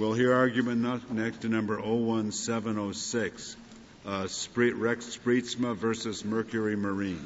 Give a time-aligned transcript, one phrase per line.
[0.00, 3.56] We'll hear argument next to number 01706,
[4.06, 7.22] uh, Sprietsma versus Mercury Marine.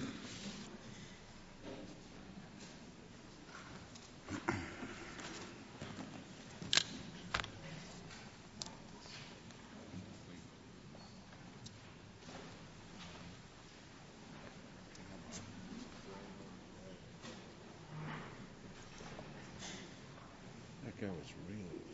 [20.84, 21.84] That guy was really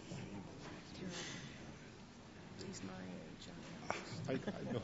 [2.71, 3.49] He's my age.
[4.29, 4.81] I, I know.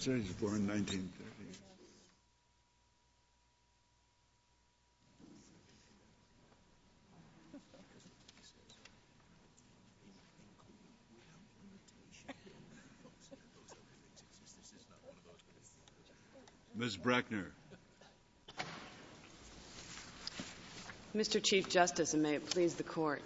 [0.00, 1.08] He was born in 1930.
[16.76, 16.96] Ms.
[16.96, 17.46] Brueckner.
[21.16, 21.42] Mr.
[21.42, 23.22] Chief Justice, and may it please the Court.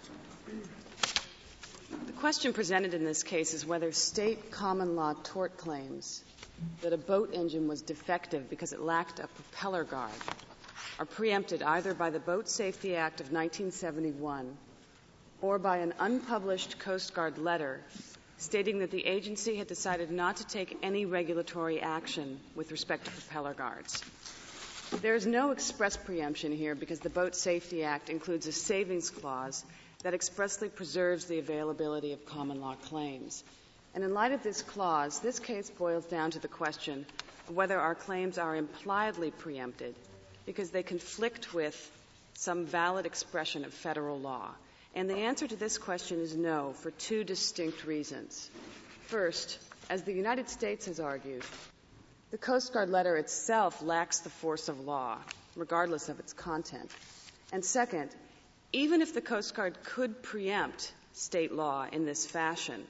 [2.06, 6.22] The question presented in this case is whether state common law tort claims
[6.82, 10.12] that a boat engine was defective because it lacked a propeller guard
[10.98, 14.56] are preempted either by the Boat Safety Act of 1971
[15.40, 17.80] or by an unpublished Coast Guard letter
[18.36, 23.10] stating that the agency had decided not to take any regulatory action with respect to
[23.10, 24.02] propeller guards.
[25.00, 29.64] There is no express preemption here because the Boat Safety Act includes a savings clause
[30.02, 33.42] that expressly preserves the availability of common law claims.
[33.94, 37.04] And in light of this clause, this case boils down to the question
[37.48, 39.94] of whether our claims are impliedly preempted
[40.46, 41.90] because they conflict with
[42.34, 44.48] some valid expression of federal law.
[44.94, 48.50] And the answer to this question is no for two distinct reasons.
[49.06, 49.58] First,
[49.90, 51.42] as the United States has argued,
[52.30, 55.18] the Coast Guard letter itself lacks the force of law,
[55.54, 56.90] regardless of its content.
[57.52, 58.10] And second,
[58.72, 62.84] even if the Coast Guard could preempt state law in this fashion,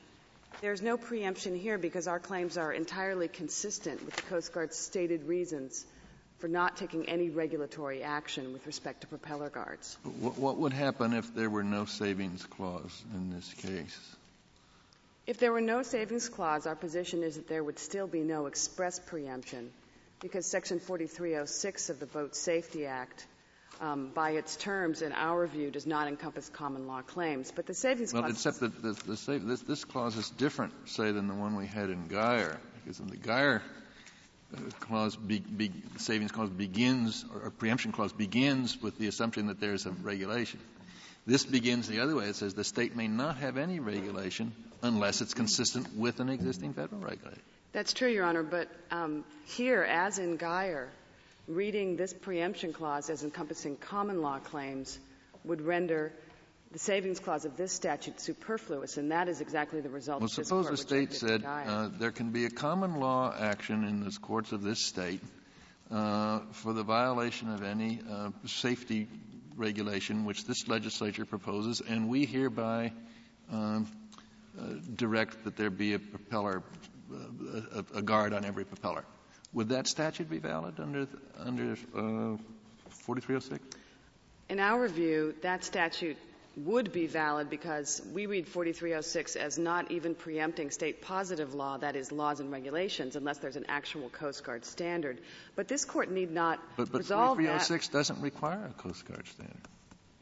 [0.62, 5.24] there's no preemption here because our claims are entirely consistent with the Coast Guard's stated
[5.24, 5.84] reasons
[6.38, 9.98] for not taking any regulatory action with respect to propeller guards.
[10.20, 14.16] What, what would happen if there were no savings clause in this case?
[15.26, 18.46] If there were no savings clause, our position is that there would still be no
[18.46, 19.70] express preemption
[20.20, 23.26] because Section 4306 of the Boat Safety Act,
[23.82, 27.52] um, by its terms, in our view, does not encompass common law claims.
[27.54, 28.34] But the savings Well, clause.
[28.34, 31.66] except that the, the sa- this, this clause is different, say, than the one we
[31.66, 33.60] had in Geier, because in the Geier
[34.56, 39.48] uh, clause, be, be, savings clause begins, or, or preemption clause begins with the assumption
[39.48, 40.60] that there is a regulation.
[41.26, 42.26] This begins the other way.
[42.26, 46.74] It says the state may not have any regulation unless it's consistent with an existing
[46.74, 47.42] federal regulation.
[47.72, 50.88] That's true, Your Honor, but um, here, as in Geier,
[51.46, 54.98] reading this preemption clause as encompassing common law claims
[55.44, 56.12] would render
[56.72, 60.70] the savings clause of this statute superfluous, and that is exactly the result Well, suppose
[60.70, 64.62] the state said uh, there can be a common law action in the courts of
[64.62, 65.20] this state
[65.90, 69.08] uh, for the violation of any uh, safety
[69.56, 72.92] regulation which this legislature proposes, and we hereby
[73.52, 73.86] um,
[74.58, 74.64] uh,
[74.96, 76.62] direct that there be a propeller,
[77.12, 79.04] uh, a, a guard on every propeller.
[79.54, 81.06] Would that statute be valid under
[81.38, 82.36] under uh,
[82.88, 83.62] 4306?
[84.48, 86.16] In our view, that statute
[86.56, 91.96] would be valid because we read 4306 as not even preempting state positive law, that
[91.96, 95.18] is, laws and regulations, unless there's an actual Coast Guard standard.
[95.56, 97.62] But this court need not But, but resolve that.
[97.62, 99.68] 4306 doesn't require a Coast Guard standard.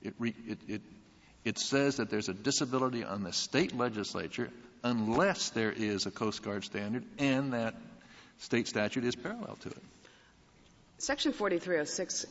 [0.02, 0.82] It, re, it, it,
[1.44, 4.50] it says that there's a disability on the state legislature
[4.82, 7.74] unless there is a Coast Guard standard and that
[8.40, 9.78] state statute is parallel to it.
[10.98, 12.26] Section 4306,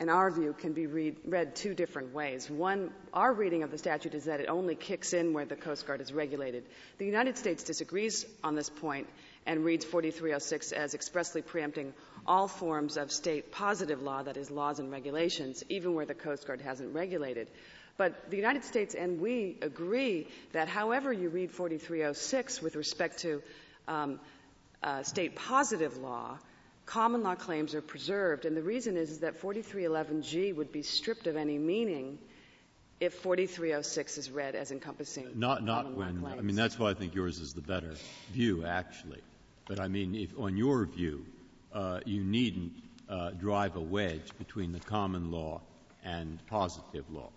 [0.00, 2.48] in our view, can be read, read two different ways.
[2.48, 5.86] One, our reading of the statute is that it only kicks in where the Coast
[5.86, 6.64] Guard is regulated.
[6.98, 9.08] The United States disagrees on this point
[9.46, 11.92] and reads 4306 as expressly preempting
[12.26, 16.46] all forms of state positive law, that is, laws and regulations, even where the Coast
[16.46, 17.48] Guard hasn't regulated.
[17.96, 23.42] But the United States and we agree that however you read 4306 with respect to
[23.86, 24.18] um,
[24.84, 26.38] uh, state positive law,
[26.86, 28.44] common law claims are preserved.
[28.44, 32.18] And the reason is, is that 4311G would be stripped of any meaning
[33.00, 36.38] if 4306 is read as encompassing Not, not when, claims.
[36.38, 37.94] I mean, that's why I think yours is the better
[38.30, 39.20] view, actually.
[39.66, 41.24] But I mean, if, on your view,
[41.72, 42.72] uh, you needn't
[43.08, 45.62] uh, drive a wedge between the common law
[46.04, 47.30] and positive law,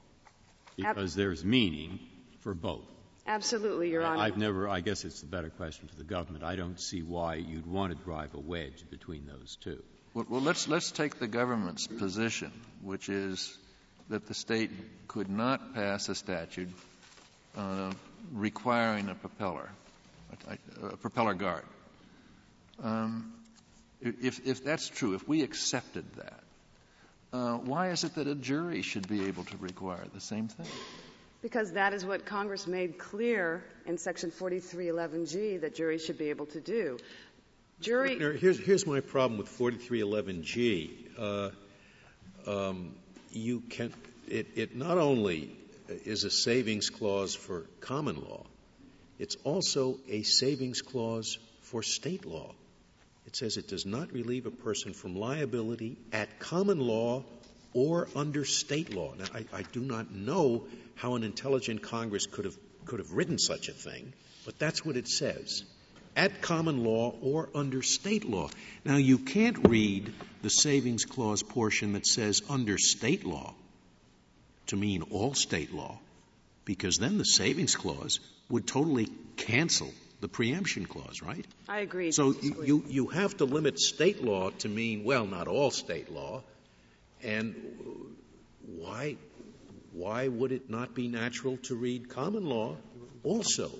[0.75, 2.00] because there's meaning
[2.41, 2.85] for both.
[3.27, 4.21] Absolutely, Your Honor.
[4.21, 6.44] I've never, I guess it's a better question to the government.
[6.44, 9.83] I don't see why you'd want to drive a wedge between those two.
[10.13, 12.51] Well, well, let's, let's take the government's position,
[12.81, 13.57] which is
[14.09, 14.71] that the state
[15.07, 16.69] could not pass a statute
[17.57, 17.91] uh,
[18.31, 19.69] requiring a propeller,
[20.47, 21.63] a, a propeller guard.
[22.81, 23.33] Um,
[24.01, 26.39] if, if that's true, if we accepted that,
[27.33, 30.68] uh, why is it that a jury should be able to require the same thing?
[31.47, 36.47] Because that is what Congress made clear in Section 4311G that juries should be able
[36.47, 36.97] to do.
[37.79, 38.19] Jury.
[38.19, 40.89] Here's, here's my problem with 4311G.
[41.17, 41.49] Uh,
[42.51, 42.95] um,
[43.31, 43.94] you can,
[44.27, 45.55] it, it not only
[45.88, 48.43] is a savings clause for common law,
[49.17, 52.51] it's also a savings clause for state law.
[53.25, 57.23] It says it does not relieve a person from liability at common law
[57.77, 59.13] or under state law.
[59.19, 60.63] Now, I, I do not know
[60.95, 64.13] how an intelligent Congress could have, could have written such a thing,
[64.45, 65.63] but that's what it says
[66.15, 68.50] at common law or under state law.
[68.83, 73.53] Now, you can't read the savings clause portion that says under state law
[74.68, 76.00] to mean all state law,
[76.65, 78.19] because then the savings clause
[78.50, 81.45] would totally cancel the preemption clause, right?
[81.69, 82.12] I agree.
[82.12, 86.41] So you, you have to limit state law to mean, well, not all state law.
[87.23, 87.55] And
[88.65, 89.17] why,
[90.27, 92.77] would it not be natural to read common law
[93.23, 93.71] also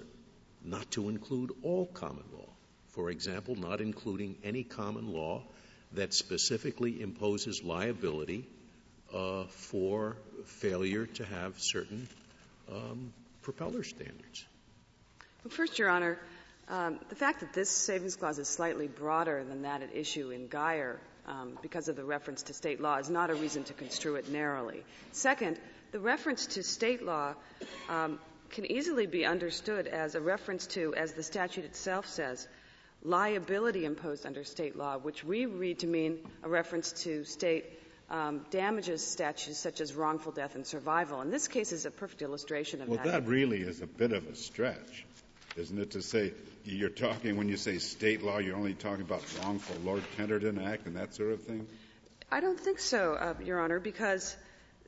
[0.63, 2.49] not to include all common law?
[2.89, 5.43] For example, not including any common law
[5.93, 8.47] that specifically imposes liability
[9.13, 12.07] uh, for failure to have certain
[12.71, 14.45] um, propeller standards.
[15.43, 16.19] Well, first, Your Honor,
[16.67, 20.47] um, the fact that this savings clause is slightly broader than that at issue in
[20.47, 24.15] Geier um, because of the reference to state law is not a reason to construe
[24.15, 24.83] it narrowly.
[25.12, 25.59] Second,
[25.91, 27.33] the reference to state law
[27.89, 28.19] um,
[28.50, 32.47] can easily be understood as a reference to, as the statute itself says,
[33.03, 37.65] liability imposed under state law, which we read to mean a reference to state
[38.09, 41.21] um, damages statutes such as wrongful death and survival.
[41.21, 43.06] And this case is a perfect illustration of well, that.
[43.06, 45.06] Well, that really is a bit of a stretch,
[45.57, 46.33] isn't it, to say
[46.75, 50.85] you're talking, when you say state law, you're only talking about wrongful Lord Tenterden Act
[50.85, 51.65] and that sort of thing?
[52.31, 54.35] I don't think so, uh, Your Honor, because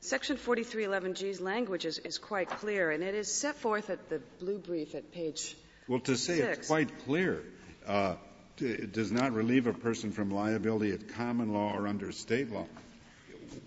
[0.00, 4.58] Section 4311G's language is, is, quite clear, and it is set forth at the blue
[4.58, 5.56] brief at page.
[5.88, 6.58] Well, to say six.
[6.58, 7.42] it's quite clear,
[7.86, 8.16] uh,
[8.58, 12.66] it does not relieve a person from liability at common law or under state law.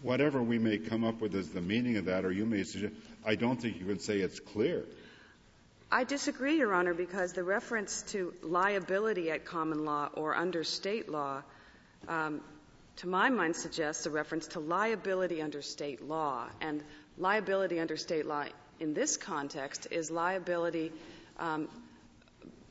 [0.03, 2.93] Whatever we may come up with as the meaning of that, or you may suggest,
[3.25, 4.85] I don't think you can say it's clear.
[5.93, 11.07] I disagree, Your Honor, because the reference to liability at common law or under state
[11.07, 11.43] law,
[12.07, 12.41] um,
[12.95, 16.47] to my mind, suggests a reference to liability under state law.
[16.61, 16.83] And
[17.19, 18.45] liability under state law
[18.79, 20.91] in this context is liability
[21.37, 21.69] um,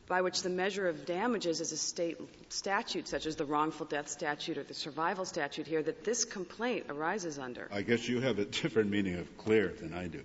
[0.09, 4.09] by which the measure of damages is a state statute, such as the wrongful death
[4.09, 7.69] statute or the survival statute here, that this complaint arises under.
[7.73, 10.25] I guess you have a different meaning of clear than I do.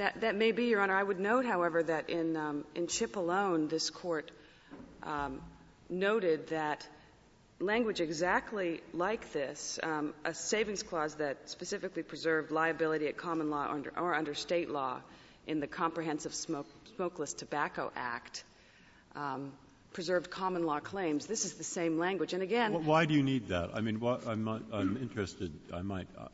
[0.00, 0.96] That, that may be, Your Honor.
[0.96, 4.30] I would note, however, that in, um, in Cipollone, this court
[5.02, 5.42] um,
[5.90, 6.88] noted that
[7.58, 13.66] language exactly like this, um, a savings clause that specifically preserved liability at common law
[13.66, 15.02] or under, or under state law
[15.46, 18.42] in the Comprehensive Smoke, Smokeless Tobacco Act,
[19.14, 19.52] um,
[19.92, 21.26] preserved common law claims.
[21.26, 22.32] This is the same language.
[22.32, 23.68] And again, why do you need that?
[23.74, 25.52] I mean, I'm, I'm interested.
[25.74, 26.08] I might.
[26.16, 26.28] Uh,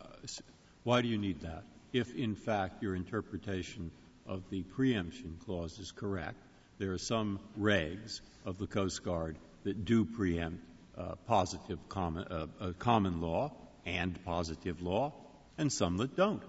[0.84, 1.64] why do you need that?
[1.92, 3.90] If, in fact, your interpretation
[4.26, 6.36] of the preemption clause is correct,
[6.78, 10.62] there are some regs of the Coast Guard that do preempt
[10.96, 13.52] uh, positive common, uh, uh, common law
[13.84, 15.12] and positive law,
[15.58, 16.42] and some that don't.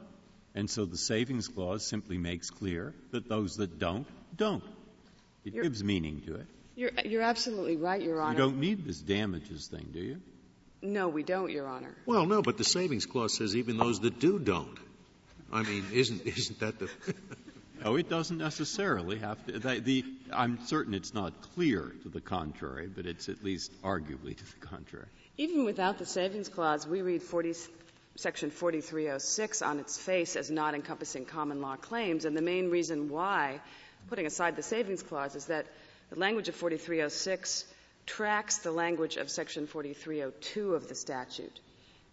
[0.55, 4.63] And so the savings clause simply makes clear that those that don't, don't.
[5.45, 6.47] It you're, gives meaning to it.
[6.75, 8.33] You're, you're absolutely right, Your Honor.
[8.33, 10.21] You don't need this damages thing, do you?
[10.81, 11.95] No, we don't, Your Honor.
[12.05, 14.77] Well, no, but the savings clause says even those that do don't.
[15.51, 16.85] I mean, isn't isn't that the?
[16.85, 19.59] no, oh, it doesn't necessarily have to.
[19.59, 24.35] The, the, I'm certain it's not clear to the contrary, but it's at least arguably
[24.35, 25.07] to the contrary.
[25.37, 27.53] Even without the savings clause, we read 40,
[28.15, 33.09] Section 4306 on its face as not encompassing common law claims, and the main reason
[33.09, 33.61] why,
[34.09, 35.67] putting aside the savings clause, is that
[36.09, 37.65] the language of 4306
[38.07, 41.59] tracks the language of Section 4302 of the statute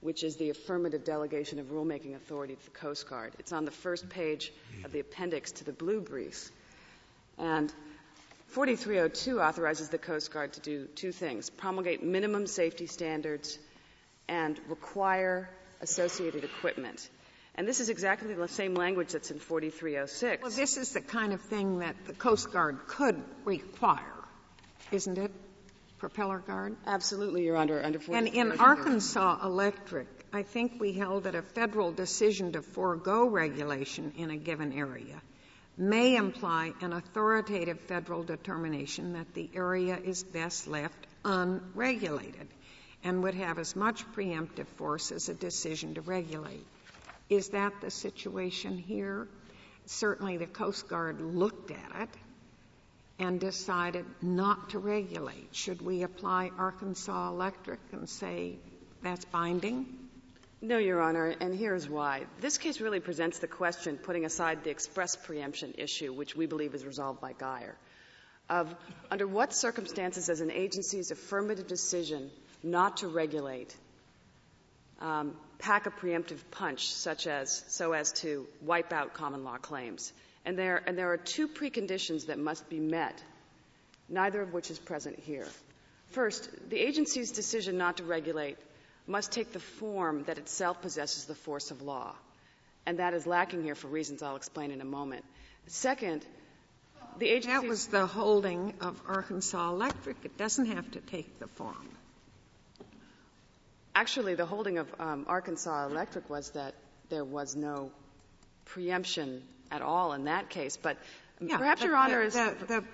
[0.04, 3.32] which is the affirmative delegation of rulemaking authority to the Coast Guard.
[3.38, 4.52] It's on the first page
[4.84, 6.50] of the appendix to the blue brief.
[7.38, 7.72] And
[8.48, 13.58] 4302 authorizes the Coast Guard to do two things promulgate minimum safety standards
[14.28, 15.48] and require
[15.80, 17.08] associated equipment.
[17.54, 20.42] And this is exactly the same language that's in 4306.
[20.42, 24.02] Well, this is the kind of thing that the Coast Guard could require,
[24.92, 25.32] isn't it?
[26.04, 26.76] Propeller guard?
[26.86, 31.92] Absolutely, Your Honor, under And in Arkansas Electric, I think we held that a federal
[31.92, 35.22] decision to forego regulation in a given area
[35.78, 42.48] may imply an authoritative federal determination that the area is best left unregulated
[43.02, 46.66] and would have as much preemptive force as a decision to regulate.
[47.30, 49.26] Is that the situation here?
[49.86, 52.08] Certainly the Coast Guard looked at it
[53.18, 55.48] and decided not to regulate.
[55.52, 58.58] Should we apply Arkansas Electric and say
[59.02, 59.86] that's binding?
[60.60, 62.24] No, Your Honor, and here's why.
[62.40, 66.74] This case really presents the question, putting aside the express preemption issue, which we believe
[66.74, 67.74] is resolved by Geier,
[68.48, 68.74] of
[69.10, 72.30] under what circumstances does an agency's affirmative decision
[72.62, 73.74] not to regulate
[75.00, 80.12] um, pack a preemptive punch such as so as to wipe out common law claims.
[80.44, 83.22] And there, and there are two preconditions that must be met,
[84.08, 85.46] neither of which is present here.
[86.08, 88.58] First, the agency's decision not to regulate
[89.06, 92.14] must take the form that itself possesses the force of law.
[92.86, 95.24] And that is lacking here for reasons I'll explain in a moment.
[95.66, 96.24] Second,
[97.18, 97.48] the agency.
[97.48, 100.16] That was the holding of Arkansas Electric.
[100.24, 101.88] It doesn't have to take the form.
[103.94, 106.74] Actually, the holding of um, Arkansas Electric was that
[107.10, 107.90] there was no
[108.64, 109.42] preemption
[109.74, 110.76] at all in that case.
[110.76, 110.96] But
[111.40, 112.34] perhaps Your Honor the, is.
[112.34, 112.84] The, the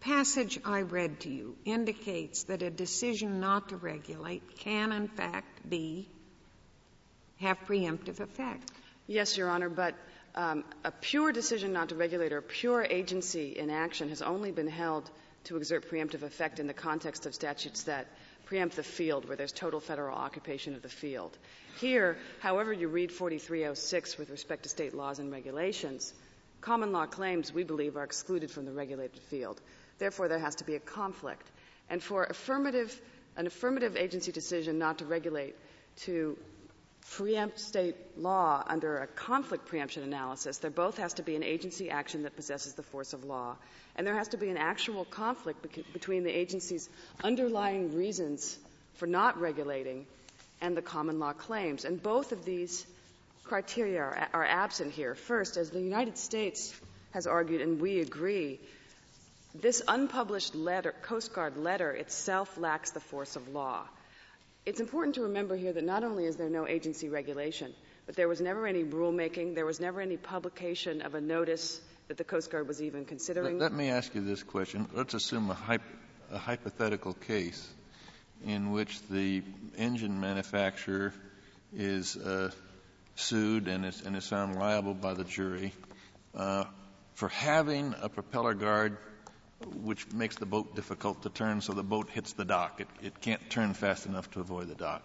[0.00, 5.68] passage I read to you indicates that a decision not to regulate can, in fact,
[5.68, 6.08] be
[7.40, 8.70] have preemptive effect.
[9.06, 9.94] Yes, Your Honor, but
[10.34, 15.10] um, a pure decision not to regulate or pure agency inaction has only been held
[15.44, 18.06] to exert preemptive effect in the context of statutes that
[18.46, 21.36] preempt the field where there's total federal occupation of the field.
[21.80, 26.12] Here, however you read 4306 with respect to state laws and regulations,
[26.66, 29.60] common law claims, we believe, are excluded from the regulated field.
[29.98, 31.48] Therefore, there has to be a conflict.
[31.88, 33.00] And for affirmative,
[33.36, 35.54] an affirmative agency decision not to regulate
[36.06, 36.36] to
[37.12, 41.88] preempt state law under a conflict preemption analysis, there both has to be an agency
[41.88, 43.56] action that possesses the force of law,
[43.94, 46.88] and there has to be an actual conflict between the agency's
[47.22, 48.58] underlying reasons
[48.94, 50.04] for not regulating
[50.60, 51.84] and the common law claims.
[51.84, 52.84] And both of these
[53.46, 55.14] criteria are, absent here.
[55.14, 56.74] First, as the United States
[57.12, 58.60] has argued, and we agree,
[59.54, 63.84] this unpublished letter, Coast Guard letter itself lacks the force of law.
[64.66, 67.72] It's important to remember here that not only is there no agency regulation,
[68.04, 72.16] but there was never any rulemaking, there was never any publication of a notice that
[72.16, 73.58] the Coast Guard was even considering.
[73.58, 74.88] Let, let me ask you this question.
[74.92, 75.80] Let's assume a, hyp-
[76.30, 77.66] a hypothetical case
[78.44, 79.42] in which the
[79.76, 81.12] engine manufacturer
[81.74, 82.50] is uh,
[83.16, 85.72] sued and is, and is, found liable by the jury
[86.34, 86.64] uh,
[87.14, 88.96] for having a propeller guard
[89.82, 92.80] which makes the boat difficult to turn so the boat hits the dock.
[92.80, 95.02] It, it can't turn fast enough to avoid the dock.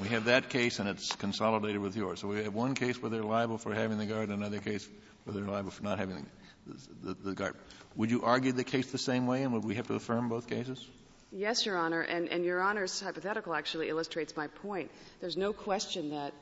[0.00, 2.20] We have that case and it's consolidated with yours.
[2.20, 4.88] So we have one case where they're liable for having the guard, another case
[5.24, 6.26] where they're liable for not having
[6.66, 7.54] the, the, the guard.
[7.96, 10.48] Would you argue the case the same way and would we have to affirm both
[10.48, 10.84] cases?
[11.30, 14.90] Yes, Your Honor, and, and Your Honor's hypothetical actually illustrates my point.
[15.20, 16.32] There's no question that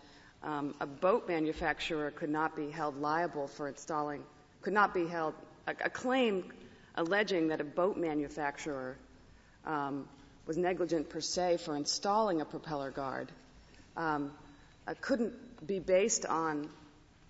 [0.44, 4.22] um, a boat manufacturer could not be held liable for installing,
[4.62, 5.34] could not be held,
[5.66, 6.52] a, a claim
[6.96, 8.96] alleging that a boat manufacturer
[9.64, 10.08] um,
[10.46, 13.30] was negligent per se for installing a propeller guard
[13.96, 14.32] um,
[14.86, 15.32] uh, couldn't
[15.66, 16.68] be based on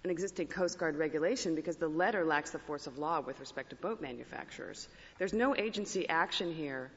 [0.05, 3.71] an existing Coast Guard regulation because the letter lacks the force of law with respect
[3.71, 4.89] to boat manufacturers.
[5.19, 6.91] There's no agency action here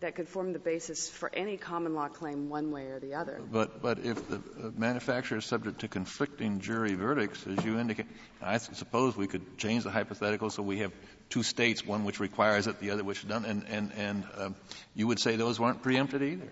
[0.00, 3.40] that could form the basis for any common law claim one way or the other.
[3.50, 4.40] But, but if the
[4.76, 8.06] manufacturer is subject to conflicting jury verdicts, as you indicate,
[8.42, 10.92] I suppose we could change the hypothetical so we have
[11.30, 14.54] two states, one which requires it, the other which doesn't, and, and, and um,
[14.94, 16.48] you would say those weren't preempted either.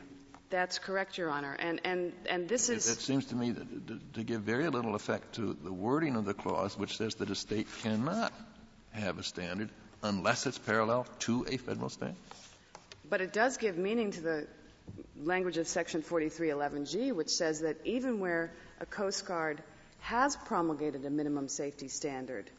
[0.51, 1.57] That's correct, Your Honor.
[1.59, 2.89] And, and, and this is.
[2.89, 6.17] It, it seems to me that, to, to give very little effect to the wording
[6.17, 8.33] of the clause, which says that a state cannot
[8.93, 9.71] have a standard
[10.03, 12.17] unless it's parallel to a federal standard.
[13.15, 14.47] But it does give meaning to the
[15.23, 19.63] language of Section 4311G, which says that even where a Coast Guard
[20.01, 22.51] has promulgated a minimum safety standard,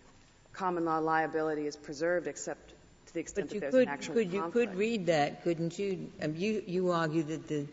[0.54, 2.70] common law liability is preserved except
[3.08, 4.56] to the extent but that there's could, an actual could conflict.
[4.56, 6.10] You could read that, couldn't you?
[6.22, 7.68] Um, you, you argue that the,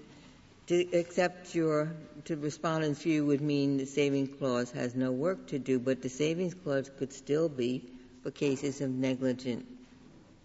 [0.67, 1.93] to accept your,
[2.25, 6.09] to respondent's view would mean the savings clause has no work to do, but the
[6.09, 7.85] savings clause could still be
[8.25, 9.69] for cases of negligent,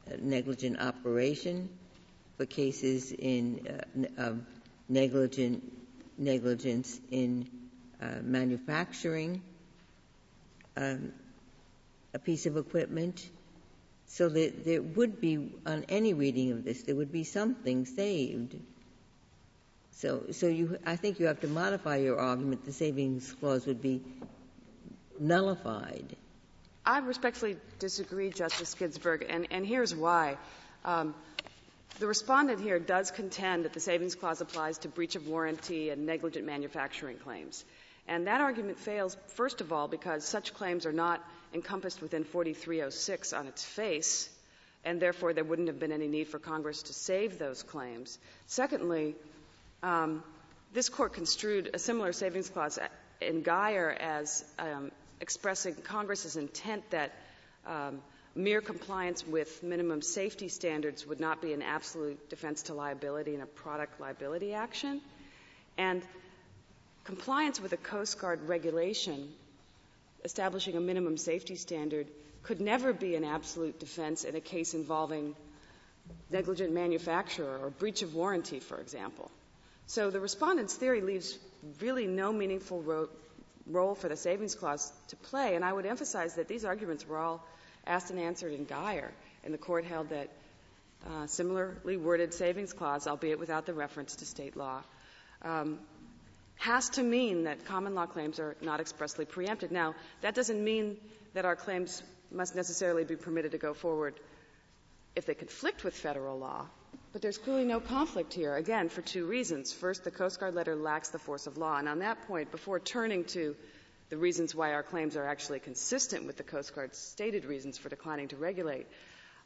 [0.08, 1.70] uh, negligent operation,
[2.38, 3.68] for cases in
[4.18, 4.34] uh,
[4.88, 5.64] negligent,
[6.18, 7.50] negligence in
[8.02, 9.42] uh, manufacturing,
[10.76, 11.12] um,
[12.14, 13.28] a piece of equipment,
[14.08, 18.56] So there, there would be, on any reading of this, there would be something saved.
[19.92, 22.66] So, so you, I think you have to modify your argument.
[22.66, 24.02] The savings clause would be
[25.20, 26.16] nullified.
[26.86, 30.38] I respectfully disagree, Justice Ginsburg, and, and here's why.
[32.00, 36.06] The respondent here does contend that the savings clause applies to breach of warranty and
[36.06, 37.66] negligent manufacturing claims.
[38.08, 41.24] And that argument fails, first of all, because such claims are not
[41.56, 44.30] encompassed within 4306 on its face,
[44.86, 48.20] and therefore there wouldn't have been any need for Congress to save those claims.
[48.46, 49.16] Secondly,
[49.82, 50.24] um,
[50.74, 52.78] this court construed a similar savings clause
[53.22, 57.12] in Geier as um, expressing Congress's intent that
[57.66, 58.02] um,
[58.38, 63.42] mere compliance with minimum safety standards would not be an absolute defense to liability in
[63.42, 65.02] a product liability action.
[65.78, 66.04] And
[67.04, 69.28] compliance with a Coast Guard regulation
[70.24, 72.08] establishing a minimum safety standard
[72.44, 75.36] could never be an absolute defense in a case involving
[76.32, 79.32] negligent manufacturer or breach of warranty, for example.
[79.88, 81.38] So the respondent's theory leaves
[81.82, 83.10] really no meaningful ro-
[83.66, 85.56] role for the savings clause to play.
[85.56, 87.44] And I would emphasize that these arguments were all
[87.88, 89.12] asked and answered in Geier,
[89.44, 90.30] and the court held that
[91.06, 94.82] uh, similarly worded savings clause, albeit without the reference to state law,
[95.44, 95.80] um,
[96.56, 99.72] has to mean that common law claims are not expressly preempted.
[99.72, 100.98] Now, that doesn't mean
[101.34, 102.02] that our claims
[102.32, 104.16] must necessarily be permitted to go forward
[105.16, 106.66] if they conflict with federal law.
[107.14, 109.72] But there's clearly no conflict here, again, for two reasons.
[109.72, 111.78] First, the Coast Guard letter lacks the force of law.
[111.78, 113.56] And on that point, before turning to
[114.10, 117.90] the reasons why our claims are actually consistent with the Coast Guard's stated reasons for
[117.90, 118.88] declining to regulate,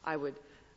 [0.04, 0.34] I would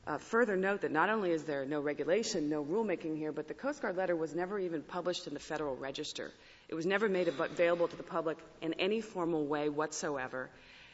[0.08, 3.54] uh, further note that not only is there no regulation, no rulemaking here, but the
[3.54, 6.32] Coast Guard letter was never even published in the Federal Register.
[6.70, 10.50] It was never made available to the public in any formal way whatsoever.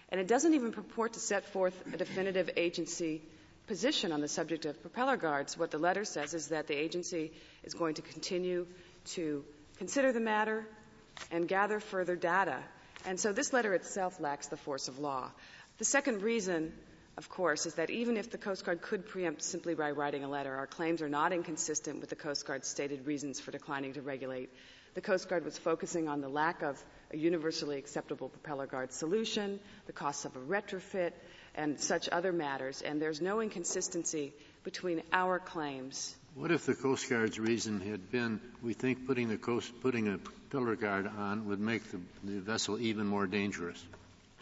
[0.10, 3.21] And it doesn't even purport to set forth a definitive agency
[3.67, 5.57] position on the subject of propeller guards.
[5.57, 7.31] What the letter says is that the agency
[7.63, 8.67] is going to continue
[9.13, 9.43] to
[9.77, 10.65] consider the matter
[11.31, 12.57] and gather further data.
[13.05, 15.32] And so this letter itself lacks the force of law.
[15.80, 16.73] The second reason,
[17.17, 20.30] of course, is that even if the Coast Guard could preempt simply by writing a
[20.30, 24.02] letter, our claims are not inconsistent with the Coast Guard's stated reasons for declining to
[24.02, 24.49] regulate.
[24.93, 29.60] The Coast Guard was focusing on the lack of a universally acceptable propeller guard solution,
[29.88, 31.13] the costs of a retrofit,
[31.56, 36.15] and such other matters, and there's no inconsistency between our claims.
[36.36, 40.17] What if the Coast Guard's reason had been, we think putting the coast, putting a
[40.50, 43.84] pillar guard on would make the, the vessel even more dangerous?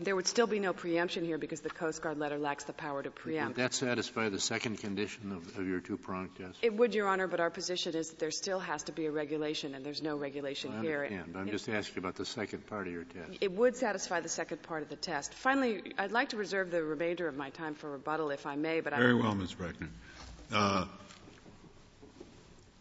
[0.02, 3.04] There would still be no preemption here because the Coast Guard letter lacks the power
[3.04, 3.58] to preempt.
[3.58, 6.58] Would that satisfy the second condition of, of your two-pronged test?
[6.62, 9.12] It would, Your Honor, but our position is that there still has to be a
[9.12, 11.04] regulation, and there's no regulation well, I here.
[11.04, 13.40] Understand, but I'm just asking about the second part of your test.
[13.42, 15.34] It would satisfy the second part of the test.
[15.34, 18.80] Finally, I'd like to reserve the remainder of my time for rebuttal, if I may.
[18.80, 19.54] But very I well, Ms.
[19.56, 19.90] Brueckner.
[20.54, 20.86] Uh,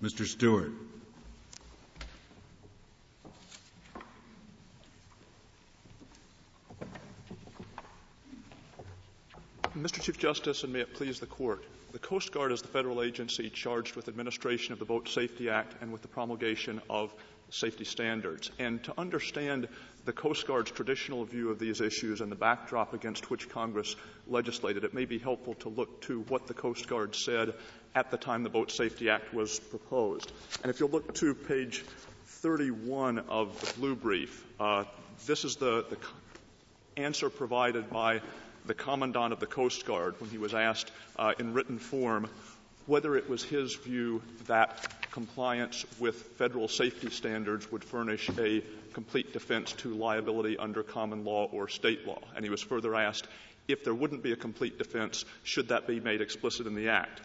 [0.02, 0.24] Mr.
[0.24, 0.70] Stewart.
[9.76, 10.00] Mr.
[10.00, 13.50] Chief Justice, and may it please the Court, the Coast Guard is the federal agency
[13.50, 17.14] charged with administration of the Boat Safety Act and with the promulgation of
[17.50, 18.50] safety standards.
[18.58, 19.68] And to understand
[20.04, 23.94] the Coast Guard's traditional view of these issues and the backdrop against which Congress
[24.26, 27.54] legislated, it may be helpful to look to what the Coast Guard said
[27.94, 30.32] at the time the Boat Safety Act was proposed.
[30.62, 31.84] And if you'll look to page
[32.26, 34.84] 31 of the blue brief, uh,
[35.26, 38.20] this is the, the answer provided by
[38.66, 42.28] the Commandant of the Coast Guard when he was asked uh, in written form
[42.86, 48.62] whether it was his view that compliance with federal safety standards would furnish a
[48.94, 52.18] complete defense to liability under common law or state law.
[52.34, 53.28] And he was further asked
[53.68, 57.20] if there wouldn't be a complete defense, should that be made explicit in the Act?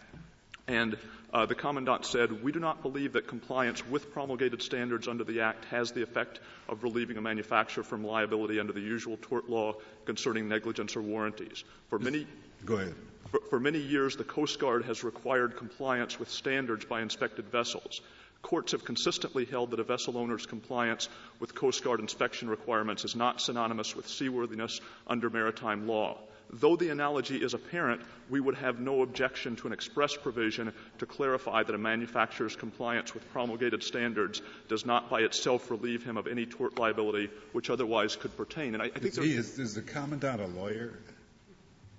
[0.66, 0.96] And
[1.32, 5.40] uh, the Commandant said, We do not believe that compliance with promulgated standards under the
[5.40, 9.74] Act has the effect of relieving a manufacturer from liability under the usual tort law
[10.06, 11.64] concerning negligence or warranties.
[11.88, 12.26] For many,
[12.64, 12.94] Go ahead.
[13.30, 18.00] For, for many years, the Coast Guard has required compliance with standards by inspected vessels.
[18.40, 21.08] Courts have consistently held that a vessel owner's compliance
[21.40, 26.18] with Coast Guard inspection requirements is not synonymous with seaworthiness under maritime law.
[26.50, 31.06] Though the analogy is apparent, we would have no objection to an express provision to
[31.06, 36.26] clarify that a manufacturer's compliance with promulgated standards does not by itself relieve him of
[36.26, 38.74] any tort liability which otherwise could pertain.
[38.74, 40.98] And I, I think is, is the commandant a lawyer?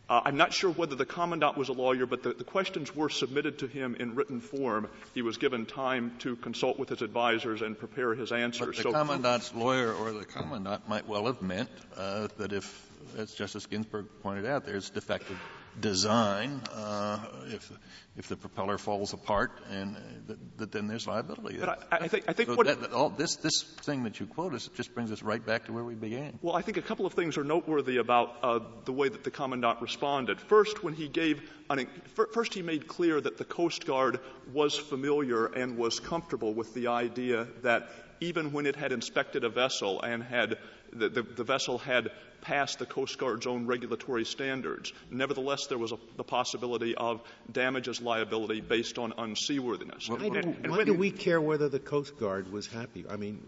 [0.08, 3.10] Uh, I'm not sure whether the commandant was a lawyer, but the, the, questions were
[3.10, 4.88] submitted to him in written form.
[5.15, 8.67] He was given time to consult with his advisors and prepare his answers.
[8.67, 12.88] But the so, commandant's lawyer or the commandant might well have meant uh, that if,
[13.17, 15.39] as Justice Ginsburg pointed out, there's defective
[15.79, 17.71] design uh, if
[18.17, 21.57] if the propeller falls apart and uh, that, that then there's liability.
[21.59, 24.19] But I, I think I think so what that, that all, this this thing that
[24.19, 26.39] you quote us just brings us right back to where we began.
[26.41, 29.31] Well, I think a couple of things are noteworthy about uh, the way that the
[29.31, 30.39] commandant responded.
[30.39, 31.87] First, when he gave an,
[32.31, 34.19] first he made clear that the Coast Guard
[34.53, 37.89] was familiar and was comfortable with the idea that
[38.19, 40.58] even when it had inspected a vessel and had
[40.91, 44.93] the, the, the vessel had passed the Coast Guard's own regulatory standards.
[45.10, 50.10] Nevertheless, there was a, the possibility of damages liability based on unseaworthiness.
[50.10, 53.06] Why, do, and, and why do we care whether the Coast Guard was happy?
[53.10, 53.41] I mean,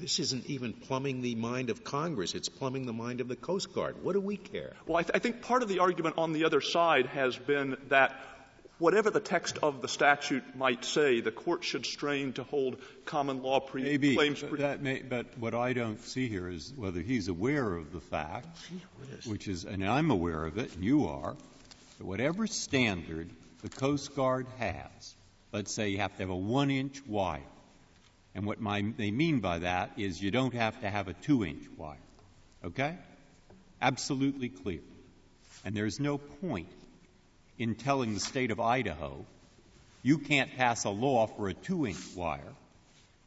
[0.00, 2.34] this isn't even plumbing the mind of Congress.
[2.34, 4.02] It's plumbing the mind of the Coast Guard.
[4.02, 4.72] What do we care?
[4.86, 7.76] Well, I, th- I think part of the argument on the other side has been
[7.88, 8.20] that
[8.78, 13.42] whatever the text of the statute might say, the court should strain to hold common
[13.42, 14.42] law pre- Maybe, claims.
[14.42, 18.00] Pre- that may, but what I don't see here is whether he's aware of the
[18.00, 18.46] fact,
[19.26, 21.36] which is, and I'm aware of it, and you are,
[21.98, 23.30] that whatever standard
[23.62, 25.14] the Coast Guard has,
[25.52, 27.40] let's say you have to have a one-inch wire,
[28.34, 31.64] and what my, they mean by that is you don't have to have a two-inch
[31.76, 31.96] wire.
[32.64, 32.96] Okay?
[33.80, 34.80] Absolutely clear.
[35.64, 36.68] And there's no point
[37.58, 39.24] in telling the state of Idaho,
[40.02, 42.54] you can't pass a law for a two-inch wire,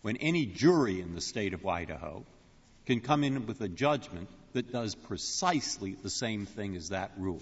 [0.01, 2.23] when any jury in the state of Idaho
[2.85, 7.41] can come in with a judgment that does precisely the same thing as that rule.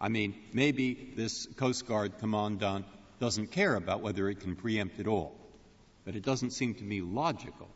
[0.00, 2.86] I mean, maybe this Coast Guard commandant
[3.20, 5.34] doesn't care about whether it can preempt at all,
[6.04, 7.68] but it doesn't seem to me logical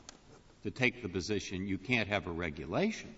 [0.63, 3.15] to take the position you can't have a regulation,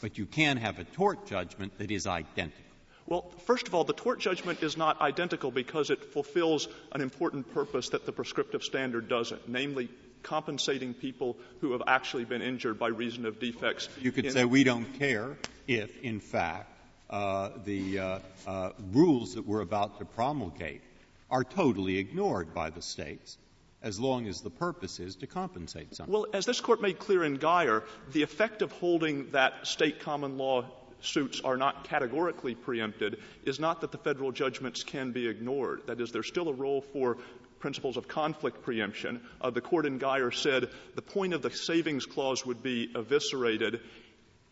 [0.00, 2.62] but you can have a tort judgment that is identical.
[3.06, 7.52] Well, first of all, the tort judgment is not identical because it fulfills an important
[7.54, 9.88] purpose that the prescriptive standard doesn't, namely
[10.22, 13.88] compensating people who have actually been injured by reason of defects.
[14.00, 15.36] You could say we don't care
[15.68, 16.72] if, in fact,
[17.08, 20.82] uh, the uh, uh, rules that we're about to promulgate
[21.30, 23.38] are totally ignored by the states
[23.82, 26.22] as long as the purpose is to compensate someone.
[26.22, 30.38] Well, as this court made clear in Geier, the effect of holding that state common
[30.38, 30.64] law
[31.06, 35.82] suits are not categorically preempted is not that the federal judgments can be ignored.
[35.86, 37.18] That is, there's still a role for
[37.58, 39.20] principles of conflict preemption.
[39.40, 43.80] Uh, the court in Geier said the point of the savings clause would be eviscerated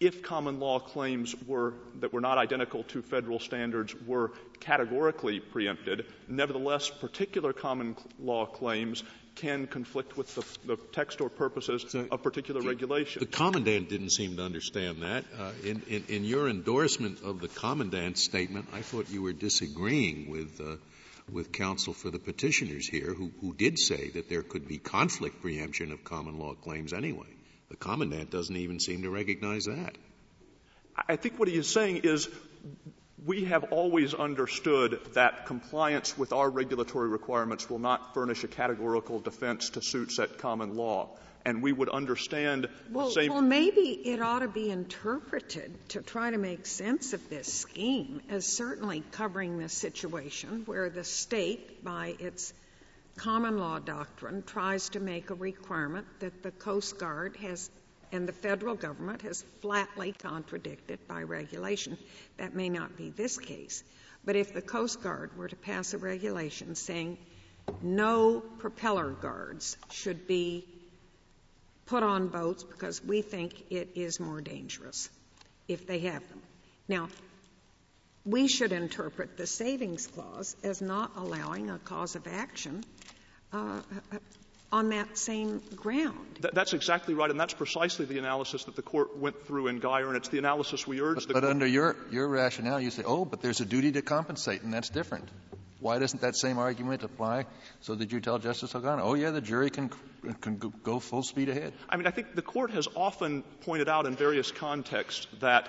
[0.01, 6.07] if common law claims were that were not identical to federal standards were categorically preempted.
[6.29, 9.05] Nevertheless, particular common law claims
[9.37, 13.21] can conflict with the, the text or purposes so of particular regulation.
[13.21, 15.25] The commandant didn't seem to understand that.
[15.39, 20.31] Uh, in, in, in, your endorsement of the commandant's statement, I thought you were disagreeing
[20.31, 20.77] with uh,
[21.31, 25.41] with counsel for the petitioners here, who, who did say that there could be conflict
[25.41, 27.27] preemption of common law claims anyway.
[27.71, 29.97] The commandant doesn't even seem to recognize that.
[31.09, 32.29] I think what he is saying is
[33.27, 39.19] we have always understood that compliance with our regulatory requirements will not furnish a categorical
[39.19, 41.09] defense to suits at common law.
[41.47, 43.31] And we would understand well, same.
[43.31, 48.23] Well, maybe it ought to be interpreted to try to make sense of this scheme
[48.31, 52.55] as certainly covering the situation where the state, by its
[53.17, 57.71] common law doctrine, tries to make a requirement that the Coast Guard has
[58.15, 61.99] and the federal government has flatly contradicted by regulation.
[62.37, 63.83] That may not be this case.
[64.25, 67.19] But if the Coast Guard were to pass a regulation saying
[67.83, 70.65] no propeller guards should be
[71.87, 75.11] put on boats because we think it is more dangerous
[75.67, 76.43] if they have them.
[76.87, 77.09] Now,
[78.25, 82.85] we should interpret the savings clause as not allowing a cause of action
[83.53, 83.81] uh,
[84.75, 86.41] on that same ground.
[86.43, 89.79] Th- that's exactly right, and that's precisely the analysis that the court went through in
[89.81, 91.51] Geier, and it's the analysis we urge but, the but court.
[91.51, 94.91] under your, your rationale, you say, oh, but there's a duty to compensate, and that's
[94.91, 95.31] different.
[95.79, 97.47] Why doesn't that same argument apply
[97.83, 99.91] so did you tell Justice O'Connor, oh, yeah, the jury can,
[100.41, 101.73] can go full speed ahead?
[101.89, 105.69] I mean, I think the court has often pointed out in various contexts that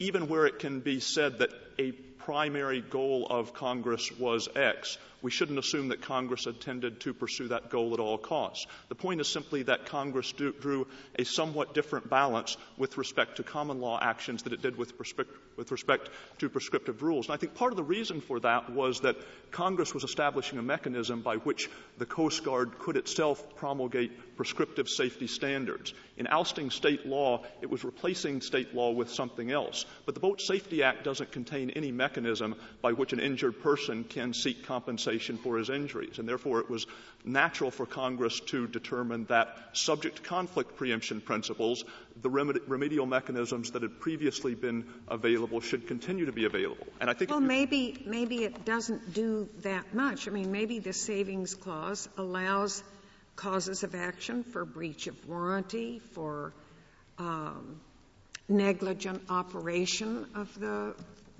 [0.00, 1.92] even where it can be said that a
[2.24, 7.68] primary goal of Congress was X, we shouldn't assume that Congress intended to pursue that
[7.68, 8.66] goal at all costs.
[8.88, 10.86] The point is simply that Congress do, drew
[11.18, 14.92] a somewhat different balance with respect to common law actions that it did with,
[15.56, 17.26] with respect to prescriptive rules.
[17.26, 19.16] And I think part of the reason for that was that
[19.50, 25.26] Congress was establishing a mechanism by which the Coast Guard could itself promulgate prescriptive safety
[25.26, 25.92] standards.
[26.16, 29.84] In ousting state law, it was replacing state law with something else.
[30.06, 34.32] But the Boat Safety Act doesn't contain any mechanism by which an injured person can
[34.32, 36.18] seek compensation for his injuries.
[36.18, 36.86] And therefore, it was
[37.22, 41.84] natural for Congress to determine that subject to conflict preemption principles,
[42.22, 46.86] the remedial mechanisms that had previously been available should continue to be available.
[46.98, 50.28] And I think well, maybe maybe it doesn't do that much.
[50.28, 52.82] I mean, maybe the savings clause allows
[53.40, 56.52] causes of action for breach of warranty, for
[57.16, 57.80] um,
[58.50, 60.94] negligent operation of the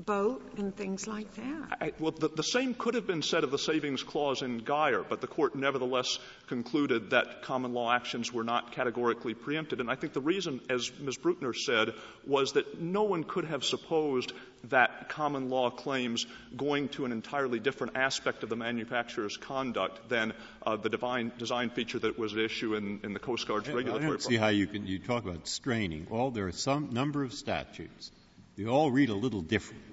[0.04, 1.78] boat and things like that.
[1.80, 5.04] I, well, the, the, same could have been said of the savings clause in Geier,
[5.08, 9.80] but the court nevertheless concluded that common law actions were not categorically preempted.
[9.80, 11.18] And I think the reason, as Ms.
[11.18, 11.94] Brueckner said,
[12.26, 14.32] was that no one could have supposed
[14.64, 20.32] that common law claims going to an entirely different aspect of the manufacturer's conduct than
[20.66, 23.74] uh, the divine, design feature that was at issue in, in the Coast Guard's yeah,
[23.74, 24.06] regulatory.
[24.06, 26.06] I don't see how you can you talk about straining.
[26.10, 28.10] Well, there are some number of statutes.
[28.56, 29.89] They all read a little different.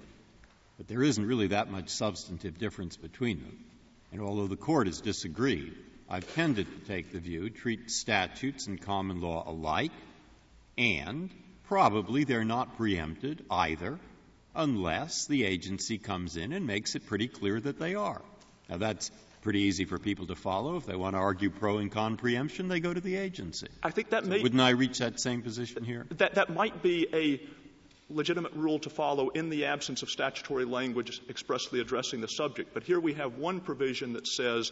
[0.77, 3.57] But there isn't really that much substantive difference between them.
[4.11, 5.73] And although the court has disagreed,
[6.09, 9.91] I've tended to take the view treat statutes and common law alike,
[10.77, 11.29] and
[11.67, 13.99] probably they're not preempted either
[14.55, 18.21] unless the agency comes in and makes it pretty clear that they are.
[18.69, 19.11] Now that's
[19.41, 20.77] pretty easy for people to follow.
[20.77, 23.67] If they want to argue pro and con preemption, they go to the agency.
[23.83, 26.05] I think that so may wouldn't I reach that same position here?
[26.17, 27.41] That that might be a
[28.09, 32.73] legitimate rule to follow in the absence of statutory language expressly addressing the subject.
[32.73, 34.71] But here we have one provision that says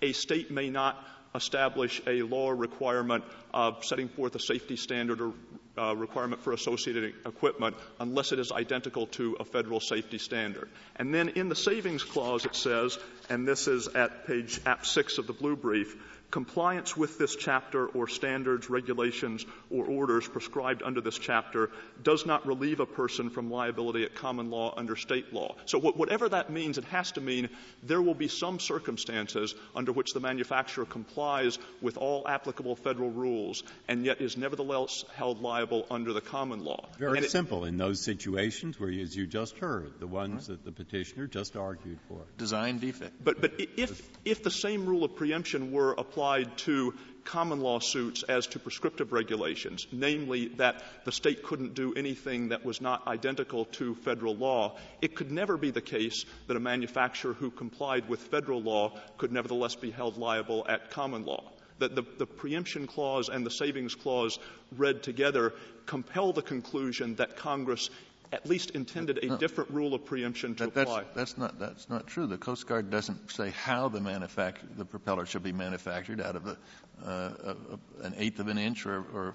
[0.00, 0.96] a state may not
[1.34, 5.32] establish a law requirement of setting forth a safety standard or
[5.78, 10.68] uh, requirement for associated equipment unless it is identical to a federal safety standard.
[10.96, 12.98] And then in the savings clause it says,
[13.30, 15.96] and this is at page app 6 of the blue brief,
[16.32, 21.70] compliance with this chapter or standards, regulations, or orders prescribed under this chapter
[22.02, 25.54] does not relieve a person from liability at common law under state law.
[25.66, 27.50] So whatever that means, it has to mean
[27.82, 33.62] there will be some circumstances under which the manufacturer complies with all applicable federal rules
[33.86, 36.88] and yet is nevertheless held liable under the common law.
[36.98, 37.64] Very and simple.
[37.64, 41.56] It, in those situations where, as you just heard, the ones that the petitioner just
[41.56, 42.22] argued for.
[42.38, 43.22] Design defect.
[43.22, 47.80] But, but if, if the same rule of preemption were applied applied to common law
[47.80, 53.04] suits as to prescriptive regulations, namely that the state couldn't do anything that was not
[53.08, 58.08] identical to federal law, it could never be the case that a manufacturer who complied
[58.08, 61.42] with federal law could nevertheless be held liable at common law.
[61.80, 64.38] That the, the preemption clause and the savings clause
[64.76, 65.52] read together
[65.86, 67.90] compel the conclusion that Congress
[68.32, 69.36] at least intended a no.
[69.36, 71.02] different rule of preemption to that, apply.
[71.02, 72.26] That's, that's, not, that's not true.
[72.26, 76.46] The Coast Guard doesn't say how the, manufact- the propeller should be manufactured out of
[76.46, 76.56] a,
[77.04, 77.54] uh,
[78.00, 79.34] a, an eighth of an inch or, or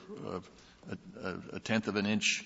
[1.21, 2.43] a, a, tenth of an inch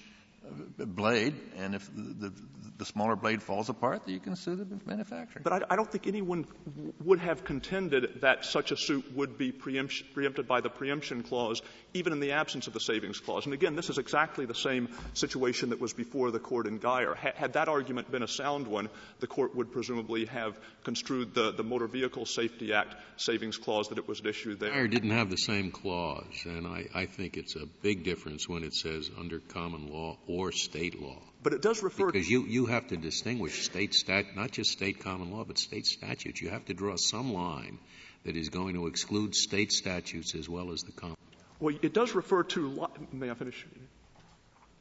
[0.77, 2.33] blade, and if the, the,
[2.81, 5.39] the smaller blade falls apart, that you can sue the manufacturer.
[5.43, 9.37] But I, I don't think anyone w- would have contended that such a suit would
[9.37, 11.61] be preempt- preempted by the preemption clause,
[11.93, 13.45] even in the absence of the savings clause.
[13.45, 17.13] And again, this is exactly the same situation that was before the court in Geier.
[17.15, 18.89] Ha- had that argument been a sound one,
[19.19, 23.99] the court would presumably have construed the, the Motor Vehicle Safety Act savings clause that
[23.99, 24.71] it was issued there.
[24.71, 28.63] Geier didn't have the same clause, and I, I think it's a big difference when
[28.63, 31.19] it says under common law or state law.
[31.43, 34.99] But it does refer because you you have to distinguish state stat not just state
[34.99, 36.41] common law but state statutes.
[36.41, 37.79] You have to draw some line
[38.25, 41.15] that is going to exclude state statutes as well as the common.
[41.15, 41.39] Law.
[41.59, 42.67] Well, it does refer to.
[42.67, 43.65] Li- may I finish?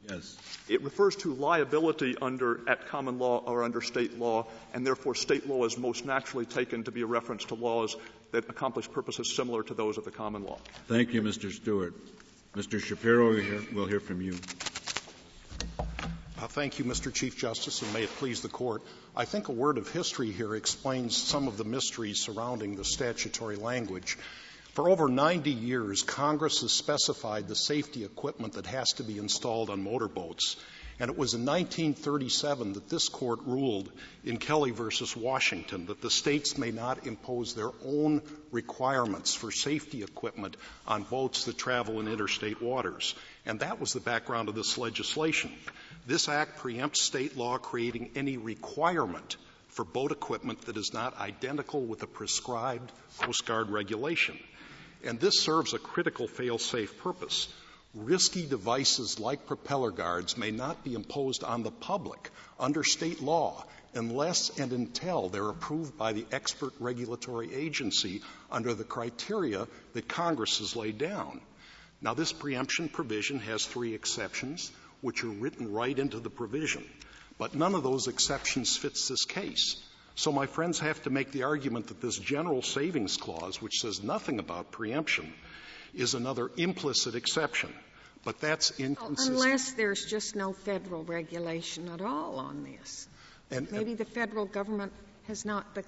[0.09, 0.37] Yes.
[0.69, 5.49] It refers to liability under at common law or under state law, and therefore state
[5.49, 7.97] law is most naturally taken to be a reference to laws
[8.33, 10.59] that accomplish purposes similar to those of the common law.
[10.89, 11.53] Thank you, Mr.
[11.53, 11.95] Stewart.
[12.55, 12.83] Mr.
[12.83, 13.37] Shapiro,
[13.73, 14.37] we'll hear from you.
[16.41, 17.13] Uh, thank you, Mr.
[17.13, 18.83] Chief Justice, and may it please the Court.
[19.15, 23.57] I think a word of history here explains some of the mysteries surrounding the statutory
[23.57, 24.17] language.
[24.73, 29.69] For over 90 years, Congress has specified the safety equipment that has to be installed
[29.69, 30.57] on motorboats.
[30.99, 33.91] And it was in 1937 that this court ruled
[34.23, 40.03] in Kelly versus Washington that the states may not impose their own requirements for safety
[40.03, 43.15] equipment on boats that travel in interstate waters.
[43.47, 45.51] And that was the background of this legislation.
[46.07, 49.37] This act preempts state law creating any requirement
[49.69, 54.39] for boat equipment that is not identical with a prescribed Coast Guard regulation.
[55.05, 57.49] And this serves a critical fail-safe purpose.
[57.95, 63.65] Risky devices like propeller guards may not be imposed on the public under state law
[63.95, 70.59] unless and until they're approved by the expert regulatory agency under the criteria that Congress
[70.59, 71.41] has laid down.
[72.01, 76.85] Now, this preemption provision has three exceptions which are written right into the provision.
[77.39, 79.77] But none of those exceptions fits this case.
[80.15, 84.03] So my friends have to make the argument that this general savings clause, which says
[84.03, 85.33] nothing about preemption,
[85.95, 87.73] is another implicit exception.
[88.25, 89.37] But that's inconsistent.
[89.39, 93.09] Unless there's just no federal regulation at all on this.
[93.51, 94.93] And- Maybe the federal government
[95.27, 95.85] has not, the-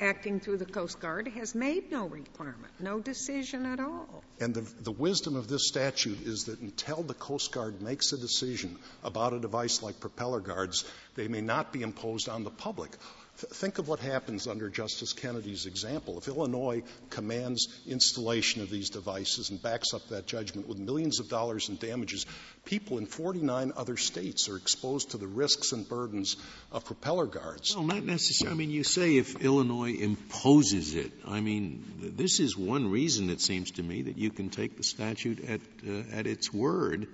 [0.00, 4.22] acting through the Coast Guard, has made no requirement, no decision at all.
[4.40, 8.18] And the, the wisdom of this statute is that until the Coast Guard makes a
[8.18, 12.90] decision about a device like propeller guards, they may not be imposed on the public.
[13.40, 16.16] Th- Think of what happens under Justice Kennedy's example.
[16.16, 21.28] If Illinois commands installation of these devices and backs up that judgment with millions of
[21.28, 22.24] dollars in damages,
[22.64, 26.36] people in 49 other states are exposed to the risks and burdens
[26.72, 27.76] of propeller guards.
[27.76, 28.54] Well, not necessarily.
[28.54, 31.12] I mean, you say if Illinois imposes it.
[31.26, 34.82] I mean, this is one reason, it seems to me, that you can take the
[34.82, 37.06] statute at, uh, at its word.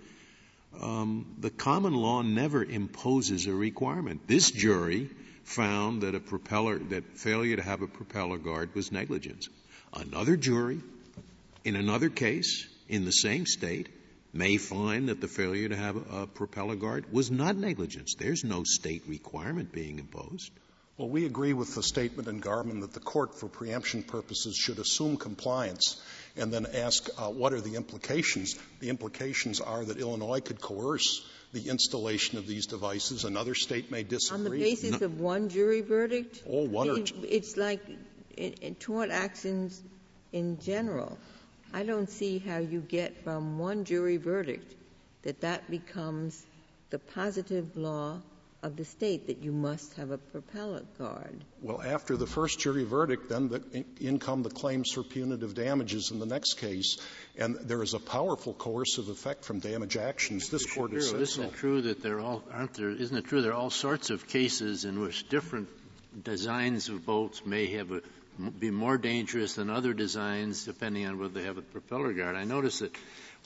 [0.80, 4.26] Um, the common law never imposes a requirement.
[4.26, 5.10] This jury
[5.44, 9.48] found that a propeller, that failure to have a propeller guard was negligence.
[9.92, 10.80] Another jury,
[11.64, 13.88] in another case, in the same state,
[14.32, 18.14] may find that the failure to have a, propeller guard was not negligence.
[18.18, 20.50] There's no state requirement being imposed.
[20.96, 24.78] Well, we agree with the statement in Garmin that the court, for preemption purposes, should
[24.78, 26.00] assume compliance
[26.36, 28.58] and then ask uh, what are the implications.
[28.80, 33.24] The implications are that Illinois could coerce the installation of these devices.
[33.24, 34.38] Another state may disagree.
[34.38, 36.42] On the basis of one jury verdict?
[36.48, 37.26] Oh, one or two.
[37.28, 37.80] It's like
[38.80, 39.80] tort actions
[40.32, 41.18] in general.
[41.74, 44.74] I don't see how you get from one jury verdict
[45.22, 46.44] that that becomes
[46.90, 48.20] the positive law
[48.62, 51.44] of the state that you must have a propeller guard.
[51.60, 55.54] Well, after the first jury verdict, then the, in, in come the claims for punitive
[55.54, 56.98] damages in the next case,
[57.36, 60.48] and there is a powerful coercive effect from damage actions.
[60.48, 61.48] This court has Shapiro, said isn't so.
[61.48, 62.90] it true that there all aren't there?
[62.90, 65.68] Isn't it true there are all sorts of cases in which different
[66.22, 68.02] designs of boats may have a,
[68.58, 72.36] be more dangerous than other designs, depending on whether they have a propeller guard?
[72.36, 72.94] I notice that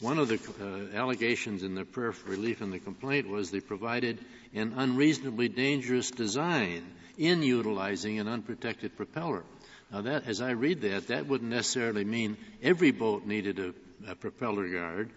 [0.01, 3.61] one of the uh, allegations in the prayer for relief in the complaint was they
[3.61, 4.19] provided
[4.55, 9.43] an unreasonably dangerous design in utilizing an unprotected propeller.
[9.91, 13.75] Now, that, as I read that, that wouldn't necessarily mean every boat needed a,
[14.11, 15.11] a propeller guard,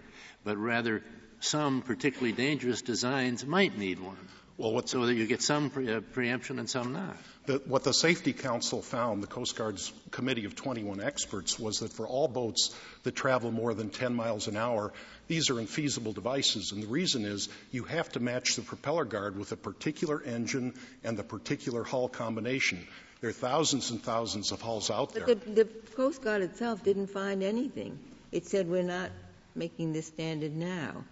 [0.43, 1.03] but rather
[1.41, 4.17] some particularly dangerous designs might need one.
[4.59, 7.15] Well, what So that you get some pre- uh, preemption and some not.
[7.45, 11.93] The, what the Safety Council found, the Coast Guard's committee of 21 experts, was that
[11.93, 14.91] for all boats that travel more than 10 miles an hour,
[15.29, 16.73] these are infeasible devices.
[16.73, 20.73] And the reason is you have to match the propeller guard with a particular engine
[21.05, 22.85] and the particular hull combination.
[23.21, 25.25] There are thousands and thousands of hulls out there.
[25.25, 27.97] But the, the Coast Guard itself didn't find anything.
[28.33, 29.11] It said we're not
[29.55, 31.05] making this standard now.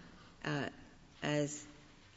[0.44, 0.66] Uh,
[1.24, 1.66] as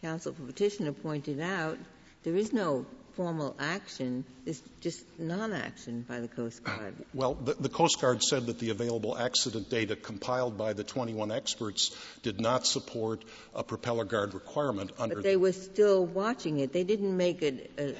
[0.03, 1.79] counsel for petitioner pointed out,
[2.23, 4.25] there is no formal action.
[4.47, 6.95] It's just non-action by the Coast Guard.
[7.15, 11.95] Well, the, Coast Guard said that the available accident data compiled by the 21 experts
[12.23, 16.73] did not support a propeller guard requirement under But they were still watching it.
[16.73, 17.95] They didn't make a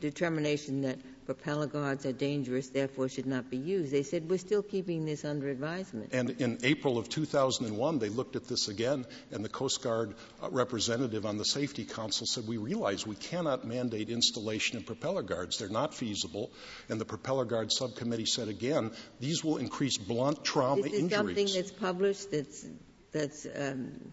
[0.00, 0.98] determination that
[1.34, 3.92] propeller guards are dangerous, therefore should not be used.
[3.92, 6.10] They said we're still keeping this under advisement.
[6.12, 10.50] And in April of 2001, they looked at this again, and the Coast Guard uh,
[10.50, 15.58] representative on the Safety Council said, We realize we cannot mandate installation of propeller guards.
[15.58, 16.50] They're not feasible.
[16.88, 18.90] And the Propeller Guard Subcommittee said again,
[19.20, 21.16] these will increase blunt trauma This is injuries.
[21.16, 22.66] something that's published that's,
[23.12, 24.12] that's um,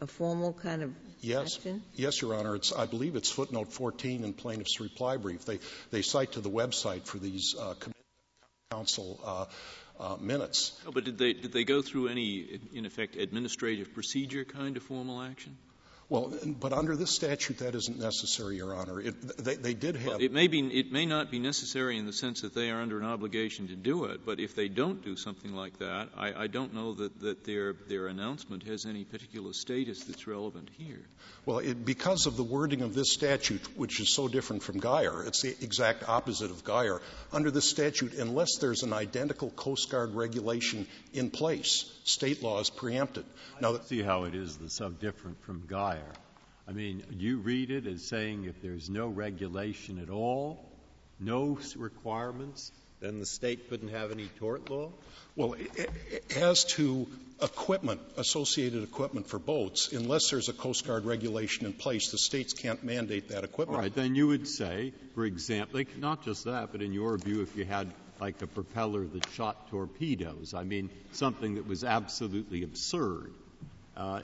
[0.00, 1.82] a formal kind of Yes, action?
[1.94, 2.54] yes, Your Honor.
[2.54, 5.44] It's, I believe it's footnote 14 in plaintiff's reply brief.
[5.44, 5.58] They,
[5.90, 7.92] they cite to the website for these uh, committee
[8.70, 9.44] council uh,
[9.98, 10.78] uh, minutes.
[10.86, 14.82] Oh, but did they, did they go through any, in effect, administrative procedure kind of
[14.82, 15.56] formal action?
[16.08, 19.00] Well, but under this statute, that isn't necessary, Your Honor.
[19.00, 20.20] It, they, they did have.
[20.20, 23.00] It may be, it may not be necessary in the sense that they are under
[23.00, 26.46] an obligation to do it, but if they don't do something like that, I, I
[26.46, 31.02] don't know that, that their, their announcement has any particular status that's relevant here.
[31.44, 35.26] Well, it, because of the wording of this statute, which is so different from Geier,
[35.26, 37.00] it's the exact opposite of Geier.
[37.32, 42.70] Under this statute, unless there's an identical Coast Guard regulation in place, state law is
[42.70, 43.24] preempted.
[43.60, 46.05] Now, see how it is that's so different from Geier.
[46.68, 50.68] I mean, you read it as saying if there's no regulation at all,
[51.20, 54.90] no requirements, then the state couldn't have any tort law?
[55.36, 55.54] well,
[56.34, 57.06] as to
[57.42, 62.54] equipment, associated equipment for boats, unless there's a Coast Guard regulation in place, the states
[62.54, 63.78] can't mandate that equipment.
[63.78, 67.42] right, then you would say, for example, like, not just that, but in your view,
[67.42, 72.62] if you had like a propeller that shot torpedoes, I mean, something that was absolutely
[72.62, 73.34] absurd,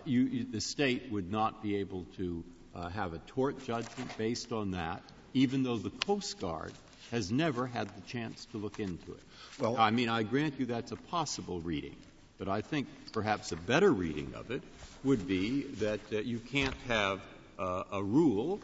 [0.04, 2.44] you, you, the state would not be able to
[2.74, 5.02] uh, have a tort judgment based on that,
[5.34, 6.72] even though the Coast Guard
[7.10, 9.22] has never had the chance to look into it.
[9.58, 11.96] Well, I mean, I grant you that's a possible reading,
[12.38, 14.62] but I think perhaps a better reading of it
[15.04, 17.20] would be that uh, you can't have
[17.58, 18.60] uh, a rule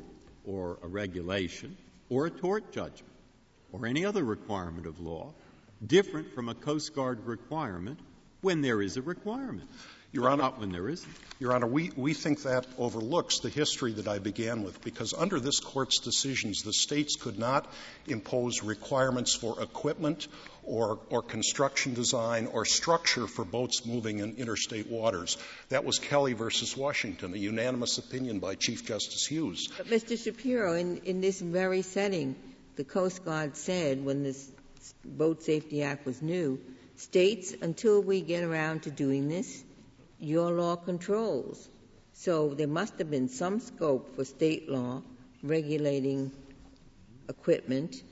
[0.46, 1.76] or a regulation
[2.08, 3.12] or a tort judgment
[3.72, 5.32] or any other requirement of law
[5.86, 7.98] different from a Coast Guard requirement
[8.40, 9.68] when there is a requirement.
[10.10, 11.12] Your Honor, not when there isn't.
[11.38, 15.38] Your Honor, we, we think that overlooks the history that I began with, because under
[15.38, 17.70] this Court's decisions, the states could not
[18.06, 20.28] impose requirements for equipment
[20.64, 25.36] or, or construction design or structure for boats moving in interstate waters.
[25.68, 29.68] That was Kelly versus Washington, a unanimous opinion by Chief Justice Hughes.
[29.76, 30.22] But, Mr.
[30.22, 32.34] Shapiro, in, in this very setting,
[32.76, 34.50] the Coast Guard said when this
[35.04, 36.60] Boat Safety Act was new,
[36.96, 39.62] states, until we get around to doing this,
[40.18, 41.68] your law controls.
[42.12, 45.02] So there must have been some scope for state law
[45.42, 46.32] regulating
[47.28, 48.02] equipment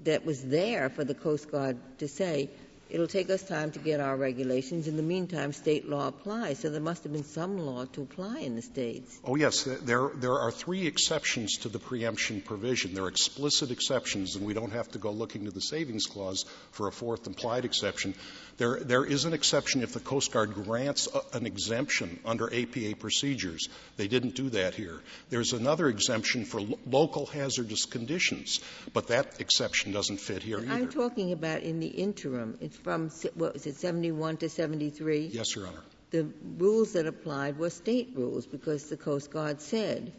[0.00, 2.48] that was there for the Coast Guard to say,
[2.90, 4.88] It'll take us time to get our regulations.
[4.88, 6.60] In the meantime, state law applies.
[6.60, 9.18] So there must have been some law to apply in the states.
[9.24, 9.64] Oh, yes.
[9.64, 12.94] There, there are three exceptions to the preemption provision.
[12.94, 16.46] There are explicit exceptions, and we don't have to go looking to the savings clause
[16.72, 18.14] for a fourth implied exception.
[18.56, 22.96] There, there is an exception if the Coast Guard grants a, an exemption under APA
[22.98, 23.68] procedures.
[23.96, 25.00] They didn't do that here.
[25.30, 28.60] There's another exemption for lo- local hazardous conditions,
[28.92, 30.72] but that exception doesn't fit here either.
[30.72, 32.58] I'm talking about in the interim.
[32.60, 35.26] It's from, what was it, 71 to 73?
[35.26, 35.82] Yes, Your Honor.
[36.10, 36.26] The
[36.56, 40.12] rules that applied were state rules because the Coast Guard said,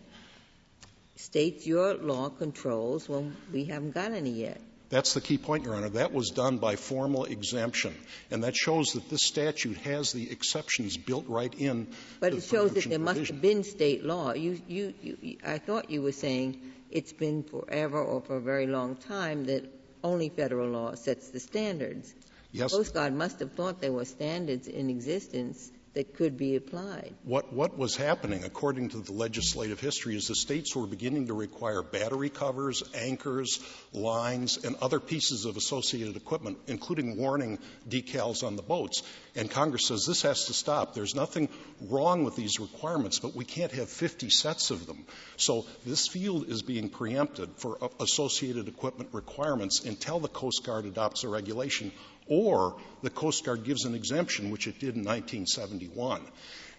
[1.15, 4.61] states your law controls when we haven't got any yet.
[4.89, 5.89] That's the key point, Your Honor.
[5.89, 7.95] That was done by formal exemption,
[8.31, 11.87] and that shows that this statute has the exceptions built right in.
[12.19, 14.33] But it shows that there must have been state law.
[14.33, 18.65] You, you, you, I thought you were saying it's been forever or for a very
[18.65, 19.63] long time that
[20.03, 22.13] only federal law sets the standards.
[22.57, 27.13] Coast Guard must have thought there were standards in existence that could be applied.
[27.23, 31.33] What, what was happening, according to the legislative history, is the states were beginning to
[31.33, 33.59] require battery covers, anchors,
[33.91, 39.01] lines, and other pieces of associated equipment, including warning decals on the boats.
[39.35, 40.93] And Congress says this has to stop.
[40.93, 41.49] There's nothing
[41.81, 45.05] wrong with these requirements, but we can't have 50 sets of them.
[45.37, 50.85] So this field is being preempted for uh, associated equipment requirements until the Coast Guard
[50.85, 51.91] adopts a regulation
[52.29, 56.21] or the Coast Guard gives an exemption, which it did in 1971.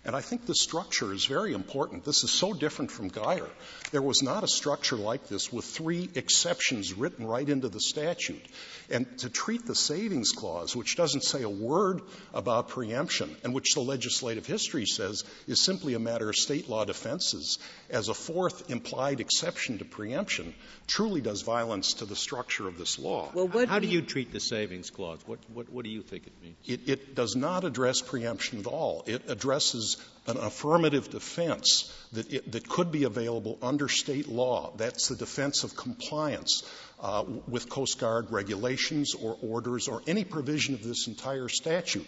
[0.02, 2.04] And I think the structure is very important.
[2.04, 3.50] This is so different from Geier.
[3.90, 8.42] There was not a structure like this with three exceptions written right into the statute.
[8.90, 12.02] And to treat the savings clause, which doesn't say a word
[12.34, 16.84] about preemption, and which the legislative history says is simply a matter of state law
[16.84, 20.54] defenses, as a fourth implied exception to preemption,
[20.86, 23.30] truly does violence to the structure of this law.
[23.32, 25.20] Well, How do you treat the savings clause?
[25.26, 26.56] What, what, what do you think it means?
[26.66, 29.04] It, it does not address preemption at all.
[29.06, 34.72] It addresses an affirmative defense that, it, that could be available under state law.
[34.76, 36.62] That's the defense of compliance
[37.00, 42.06] uh, with Coast Guard regulations or orders or any provision of this entire statute.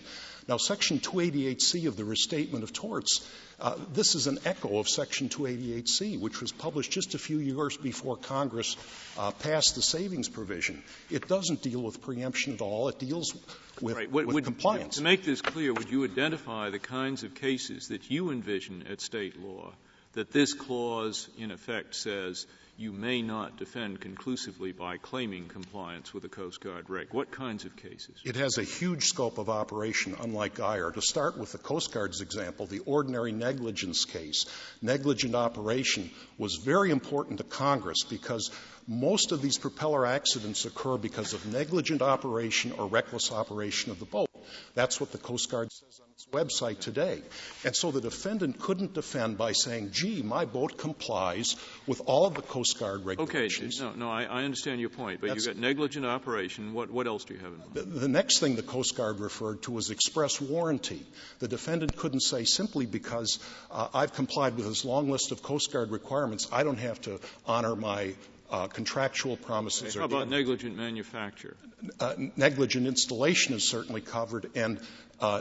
[0.48, 3.26] Now, Section 288C of the Restatement of Torts,
[3.60, 7.76] uh, this is an echo of Section 288C, which was published just a few years
[7.76, 8.76] before Congress
[9.16, 10.82] uh, passed the savings provision.
[11.10, 12.88] It doesn't deal with preemption at all.
[12.88, 13.32] It deals
[13.80, 14.10] with, right.
[14.10, 14.96] with would, compliance.
[14.96, 19.00] To make this clear, would you identify the kinds of cases that you envision at
[19.00, 19.72] state law
[20.12, 22.46] that this clause, in effect, says–
[22.78, 27.08] you may not defend conclusively by claiming compliance with the Coast Guard reg.
[27.12, 28.16] What kinds of cases?
[28.24, 30.90] It has a huge scope of operation, unlike Geier.
[30.92, 34.46] To start with the Coast Guard's example, the ordinary negligence case,
[34.80, 38.50] negligent operation was very important to Congress because
[38.88, 44.06] most of these propeller accidents occur because of negligent operation or reckless operation of the
[44.06, 44.28] boat.
[44.74, 47.22] That's what the Coast Guard says on its website today.
[47.64, 52.34] And so the defendant couldn't defend by saying, gee, my boat complies with all of
[52.34, 53.80] the Coast Guard regulations.
[53.80, 56.74] Okay, no, no, I, I understand your point, but you've got negligent operation.
[56.74, 57.74] What, what else do you have in mind?
[57.74, 61.06] The, the next thing the Coast Guard referred to was express warranty.
[61.38, 63.38] The defendant couldn't say simply because
[63.70, 67.20] uh, I've complied with this long list of Coast Guard requirements, I don't have to
[67.46, 68.14] honor my
[68.52, 69.96] uh, contractual promises.
[69.96, 71.56] Okay, how about negligent manufacture?
[71.98, 74.78] Uh, negligent installation is certainly covered, and
[75.20, 75.40] uh,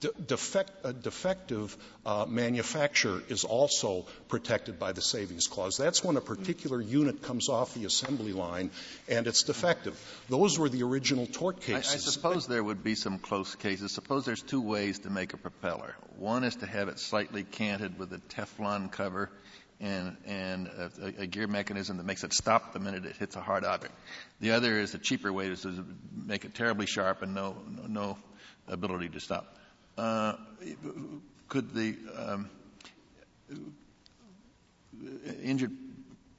[0.00, 5.76] de- defect, a defective uh, manufacture is also protected by the savings clause.
[5.76, 8.70] That's when a particular unit comes off the assembly line
[9.08, 9.96] and it's defective.
[10.28, 11.92] Those were the original tort cases.
[11.92, 13.92] I, I suppose there would be some close cases.
[13.92, 15.94] Suppose there's two ways to make a propeller.
[16.16, 19.30] One is to have it slightly canted with a Teflon cover
[19.80, 20.70] and, and
[21.18, 23.94] a, gear mechanism that makes it stop the minute it hits a hard object.
[24.40, 25.84] The other is a cheaper way to
[26.26, 28.18] make it terribly sharp and no,
[28.66, 29.56] ability to stop.
[29.96, 30.34] Uh,
[31.48, 32.50] could the um,
[35.42, 35.72] injured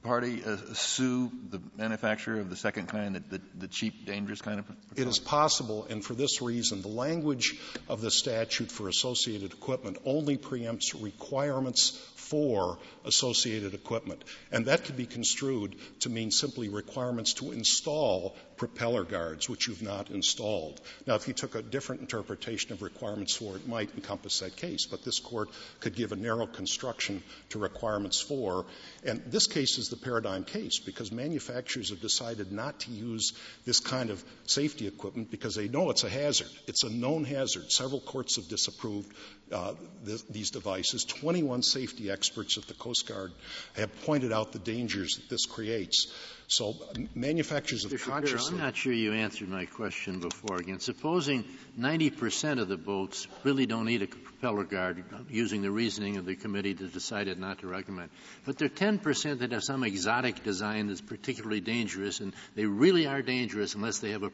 [0.02, 3.22] party uh, sue the manufacturer of the second kind,
[3.58, 4.66] the, cheap, dangerous kind of?
[4.96, 7.56] It is possible, and for this reason, the language
[7.88, 11.98] of the statute for associated equipment only preempts requirements
[12.30, 14.22] for associated equipment.
[14.52, 19.80] And that could be construed to mean simply requirements to install propeller guards, which you've
[19.80, 20.82] not installed.
[21.06, 24.84] Now, if you took a different interpretation of requirements for, it might encompass that case.
[24.84, 25.48] But this court
[25.80, 28.66] could give a narrow construction to requirements for.
[29.02, 33.32] And this case is the paradigm case because manufacturers have decided not to use
[33.64, 36.50] this kind of safety equipment because they know it's a hazard.
[36.66, 37.72] It's a known hazard.
[37.72, 39.10] Several courts have disapproved
[39.50, 39.72] uh,
[40.04, 41.06] th- these devices.
[41.06, 43.32] 21 safety experts at the Coast Guard
[43.76, 46.12] have pointed out the dangers that this creates.
[46.50, 46.74] So
[47.14, 48.54] manufacturers have consciously.
[48.54, 50.56] I'm not sure you answered my question before.
[50.56, 51.44] Again, supposing
[51.78, 56.34] 90% of the boats really don't need a propeller guard, using the reasoning of the
[56.34, 58.10] committee that decided not to recommend,
[58.46, 63.06] but there are 10% that have some exotic design that's particularly dangerous, and they really
[63.06, 64.30] are dangerous unless they have a,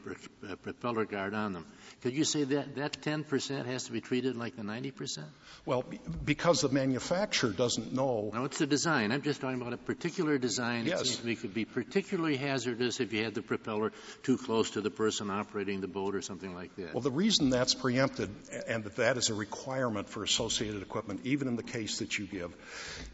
[0.49, 1.67] a propeller guard on them.
[2.03, 5.25] Could you say that that 10% has to be treated like the 90%?
[5.67, 5.85] Well,
[6.25, 8.31] because the manufacturer doesn't know.
[8.33, 9.13] No, it's the design.
[9.13, 10.87] I'm just talking about a particular design.
[10.87, 11.01] Yes.
[11.01, 11.65] It seems to me could be
[12.07, 13.93] particularly hazardous if you had the propeller
[14.23, 16.95] too close to the person operating the boat or something like that.
[16.95, 18.31] Well, the reason that's preempted
[18.69, 22.27] and that that is a requirement for associated equipment, even in the case that you
[22.27, 22.55] give,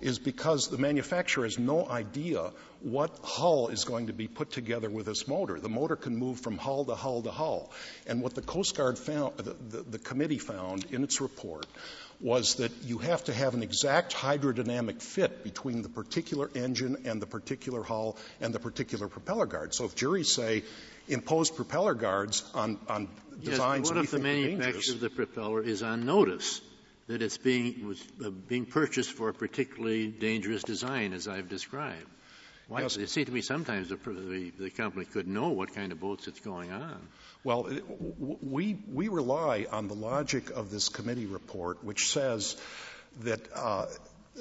[0.03, 4.91] is because the manufacturer has no idea what hull is going to be put together
[4.91, 5.59] with this motor.
[5.59, 7.73] The motor can move from hull to hull to hull.
[8.07, 11.65] And what the Coast Guard found, the, the, the committee found in its report
[12.23, 17.21] was that you have to have an exact hydrodynamic fit between the particular engine and
[17.21, 19.75] the particular hull and the particular propeller guard.
[19.75, 20.63] So if juries say
[21.09, 23.09] impose propeller guards on, on
[23.43, 26.61] designs yes, what if the manufacturer of the propeller is on notice
[27.09, 32.07] that it's being was uh, being purchased for a particularly dangerous design, as I've described?
[32.73, 32.97] Why, yes.
[32.97, 36.27] It seems to me sometimes the, the, the company could know what kind of boats
[36.27, 37.07] it's going on.
[37.45, 37.69] Well,
[38.41, 42.57] we, we rely on the logic of this committee report, which says
[43.25, 43.87] that, uh,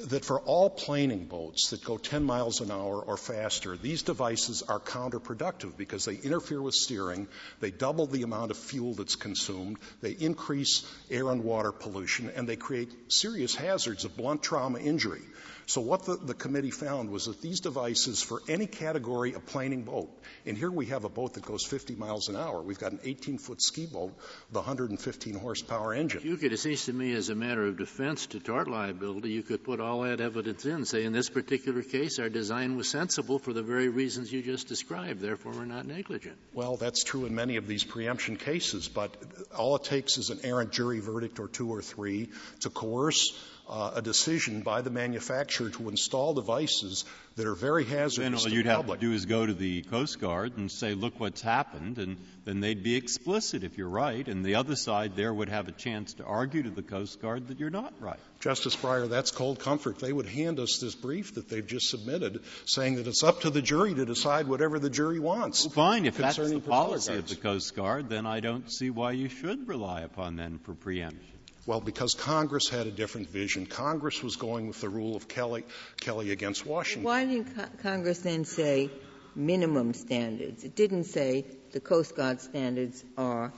[0.07, 4.61] that for all planing boats that go 10 miles an hour or faster, these devices
[4.61, 7.27] are counterproductive because they interfere with steering,
[7.59, 12.47] they double the amount of fuel that's consumed, they increase air and water pollution, and
[12.47, 15.23] they create serious hazards of blunt trauma injury.
[15.66, 19.84] So what the, the, committee found was that these devices for any category of planing
[19.84, 20.09] boat,
[20.45, 22.62] and here we have a boat that goes 50 miles an hour.
[22.62, 24.14] We've got an 18-foot ski boat
[24.49, 26.22] with a 115 horsepower engine.
[26.24, 29.43] You could, it seems to me, as a matter of defense to tort liability, you
[29.43, 33.39] could put all that evidence in, say in this particular case our design was sensible
[33.39, 36.38] for the very reasons you just described, therefore we're not negligent.
[36.53, 39.16] Well, that's true in many of these preemption cases, but
[39.57, 42.30] all it takes is an errant jury verdict or two or three
[42.62, 43.34] to coerce
[43.72, 47.05] uh, a decision by the manufacturer to install devices
[47.38, 49.82] that are very hazardous then all you'd the have to do is go to the
[49.84, 54.28] Coast Guard and say, look what's happened, and then they'd be explicit if you're right,
[54.28, 57.47] and the other side there would have a chance to argue to the Coast Guard
[57.47, 58.19] that you're not right.
[58.41, 59.99] Justice Breyer, that's cold comfort.
[59.99, 63.49] They would hand us this brief that they've just submitted saying that it's up to
[63.49, 65.63] the jury to decide whatever the jury wants.
[65.63, 66.05] Well, fine.
[66.05, 69.69] If that's the policy of the Coast Guard, then I don't see why you should
[69.69, 71.40] rely upon them for preemption.
[71.66, 73.66] Well, because Congress had a different vision.
[73.66, 75.64] Congress was going with the rule of Kelly,
[75.99, 77.03] Kelly against Washington.
[77.03, 78.89] Why didn't co- Congress then say
[79.36, 80.64] minimum standards?
[80.64, 83.53] It didn't say the Coast Guard standards are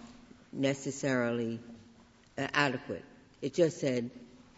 [0.52, 1.60] necessarily
[2.38, 3.06] uh, adequate.
[3.42, 4.12] It just said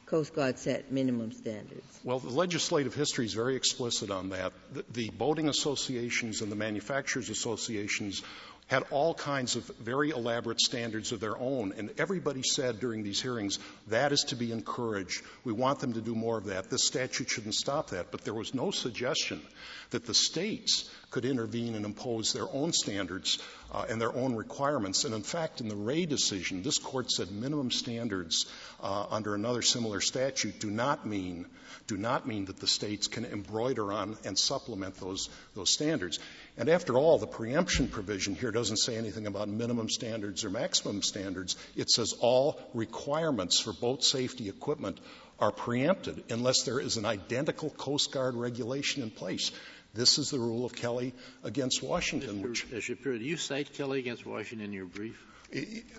[0.06, 2.00] Coast Guard set minimum standards.
[2.04, 4.54] Well, the legislative history is very explicit on that.
[4.72, 8.22] The, the boating associations and the manufacturers associations
[8.68, 11.74] had all kinds of very elaborate standards of their own.
[11.78, 15.22] And everybody said during these hearings, that is to be encouraged.
[15.44, 16.70] We want them to do more of that.
[16.70, 18.12] This statute shouldn't stop that.
[18.12, 19.42] But there was no suggestion
[19.92, 23.38] that the states could intervene and impose their own standards
[23.72, 25.04] uh, and their own requirements.
[25.04, 28.46] And in fact, in the Ray decision, this court said minimum standards
[28.82, 31.46] uh, under another similar statute do not mean
[31.88, 36.20] do not mean that the states can embroider on and supplement those, those standards.
[36.58, 41.04] And after all, the preemption provision here doesn't say anything about minimum standards or maximum
[41.04, 41.56] standards.
[41.76, 45.00] It says all requirements for boat safety equipment
[45.40, 49.52] are preempted unless there is an identical Coast Guard regulation in place.
[49.96, 52.44] This is the rule of Kelly against Washington.
[52.44, 52.82] Mr.
[52.82, 55.18] Shapiro, do you cite Kelly against Washington in your brief?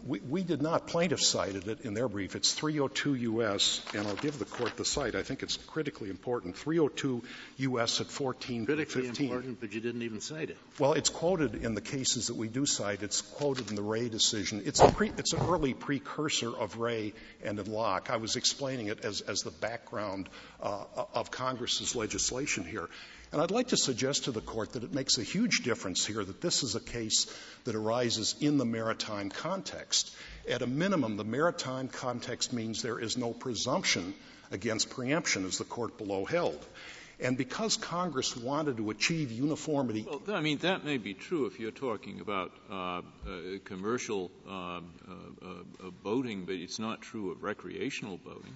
[0.05, 0.87] we, we did not.
[0.87, 2.37] Plaintiffs cited it in their brief.
[2.37, 5.15] It's 302 U.S., and I'll give the court the cite.
[5.15, 6.57] I think it's critically important.
[6.57, 7.23] 302
[7.59, 8.01] U.S.
[8.01, 9.27] at 14 Critically 15.
[9.27, 10.59] important, but you didn't even cite it.
[10.79, 13.03] Well, it's quoted in the cases that we do cite.
[13.03, 14.63] It's quoted in the Ray decision.
[14.65, 18.11] It's, a pre, it's an early precursor of Ray and in Locke.
[18.11, 20.29] I was explaining it as, as the background
[20.61, 20.85] uh,
[21.15, 22.89] of Congress's legislation here.
[23.33, 26.25] And I'd like to suggest to the court that it makes a huge difference here
[26.25, 27.27] that this is a case
[27.65, 30.15] that arises in the maritime context.
[30.49, 34.15] At a minimum, the maritime context means there is no presumption
[34.53, 36.65] against preemption, as the court below held.
[37.19, 40.07] And because Congress wanted to achieve uniformity.
[40.09, 43.03] Well, I mean, that may be true if you're talking about uh, uh,
[43.65, 44.81] commercial uh, uh,
[45.83, 48.55] uh boating, but it's not true of recreational boating.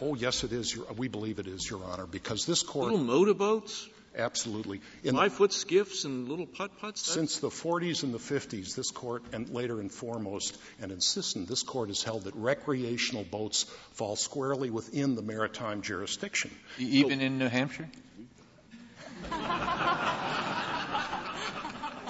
[0.00, 0.78] Oh, yes, it is.
[0.96, 2.92] We believe it is, Your Honor, because this court.
[2.92, 3.88] Little motorboats?
[4.18, 4.80] Absolutely.
[5.04, 7.02] In Five foot skiffs and little putt putts?
[7.02, 11.46] Since the 40s and the 50s, this court, and later in Foremost and in Sisson,
[11.46, 16.50] this court has held that recreational boats fall squarely within the maritime jurisdiction.
[16.78, 17.88] Even so, in New Hampshire?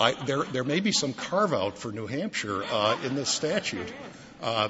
[0.01, 3.93] I, there, there may be some carve out for New Hampshire uh, in this statute.
[4.41, 4.69] Uh,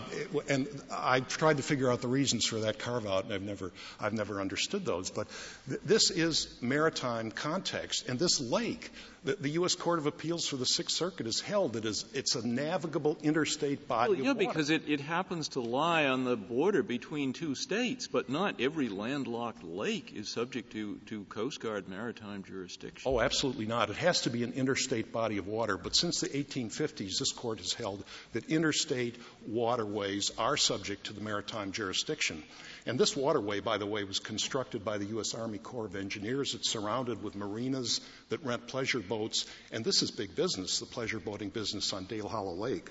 [0.48, 3.70] and I've tried to figure out the reasons for that carve out, and I've never,
[4.00, 5.10] I've never understood those.
[5.10, 5.28] But
[5.68, 8.90] th- this is maritime context, and this lake
[9.24, 9.74] the, the, U.S.
[9.74, 14.12] Court of Appeals for the Sixth Circuit has held that it's a navigable interstate body
[14.12, 14.48] well, yeah, of water.
[14.48, 18.88] because it, it happens to lie on the border between two states, but not every
[18.88, 23.10] landlocked lake is subject to, to Coast Guard maritime jurisdiction.
[23.10, 23.90] Oh, absolutely not.
[23.90, 25.76] It has to be an interstate body of water.
[25.76, 29.16] But since the 1850s, this court has held that interstate
[29.46, 32.42] waterways are subject to the maritime jurisdiction.
[32.88, 35.34] And this waterway, by the way, was constructed by the U.S.
[35.34, 36.54] Army Corps of Engineers.
[36.54, 39.44] It's surrounded with marinas that rent pleasure boats.
[39.70, 42.90] And this is big business, the pleasure boating business on Dale Hollow Lake.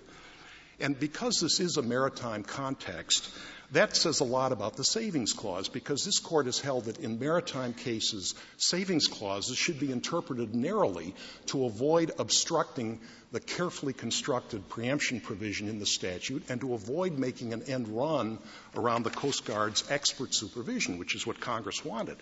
[0.79, 3.27] And because this is a maritime context,
[3.71, 7.17] that says a lot about the savings clause because this court has held that in
[7.17, 11.15] maritime cases, savings clauses should be interpreted narrowly
[11.47, 12.99] to avoid obstructing
[13.31, 18.39] the carefully constructed preemption provision in the statute and to avoid making an end run
[18.75, 22.17] around the Coast Guard's expert supervision, which is what Congress wanted.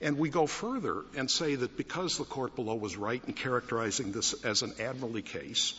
[0.00, 4.12] And we go further and say that because the court below was right in characterizing
[4.12, 5.74] this as an admiralty case,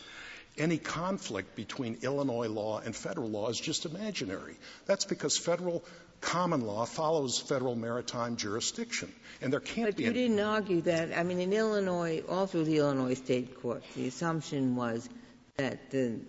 [0.58, 4.56] any conflict between Illinois law and federal law is just imaginary.
[4.86, 5.84] That's because federal
[6.22, 9.12] common law follows federal maritime jurisdiction.
[9.42, 10.06] And there can't but be.
[10.06, 11.18] But you didn't argue that.
[11.18, 15.10] I mean, in Illinois, all through the Illinois state court, the assumption was
[15.58, 16.20] that the,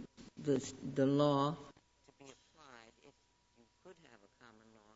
[0.43, 3.12] the, the law to be applied, if
[3.59, 4.95] you could have a common law,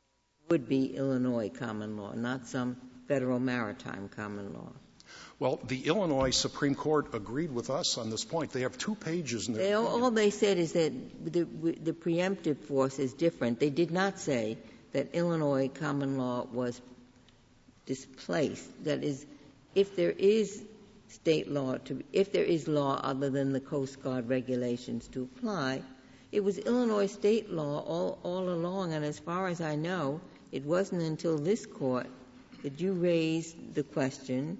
[0.51, 2.77] would be Illinois common law, not some
[3.07, 4.73] federal maritime common law.
[5.39, 8.53] Well, the Illinois Supreme Court agreed with us on this point.
[8.53, 9.65] They have two pages in their.
[9.65, 10.93] They, all they said is that
[11.25, 13.61] the, the preemptive force is different.
[13.61, 14.57] They did not say
[14.97, 16.81] that Illinois common law was
[17.85, 18.67] displaced.
[18.85, 19.27] That is,
[19.75, 20.63] if there is
[21.09, 25.83] state law to, if there is law other than the Coast Guard regulations to apply,
[26.33, 30.19] it was Illinois state law all, all along, and as far as I know,
[30.51, 32.07] it wasn't until this court
[32.63, 34.57] that you raised the question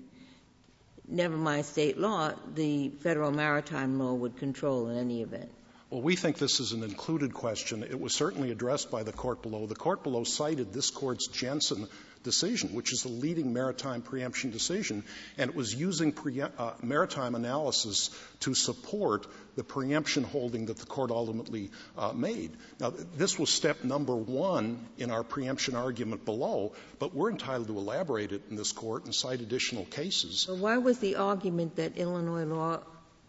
[1.09, 5.51] never mind state law, the federal maritime law would control in any event.
[5.89, 7.85] Well, we think this is an included question.
[7.85, 9.67] It was certainly addressed by the court below.
[9.67, 11.87] The court below cited this court's Jensen
[12.25, 15.05] decision, which is the leading maritime preemption decision,
[15.39, 18.11] and it was using pre- uh, maritime analysis
[18.41, 22.51] to support the preemption holding that the court ultimately uh, made.
[22.81, 27.79] Now, this was step number one in our preemption argument below, but we're entitled to
[27.79, 30.47] elaborate it in this court and cite additional cases.
[30.49, 32.81] Well, why was the argument that Illinois law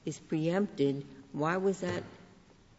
[0.06, 1.06] is preempted?
[1.34, 2.02] Why was that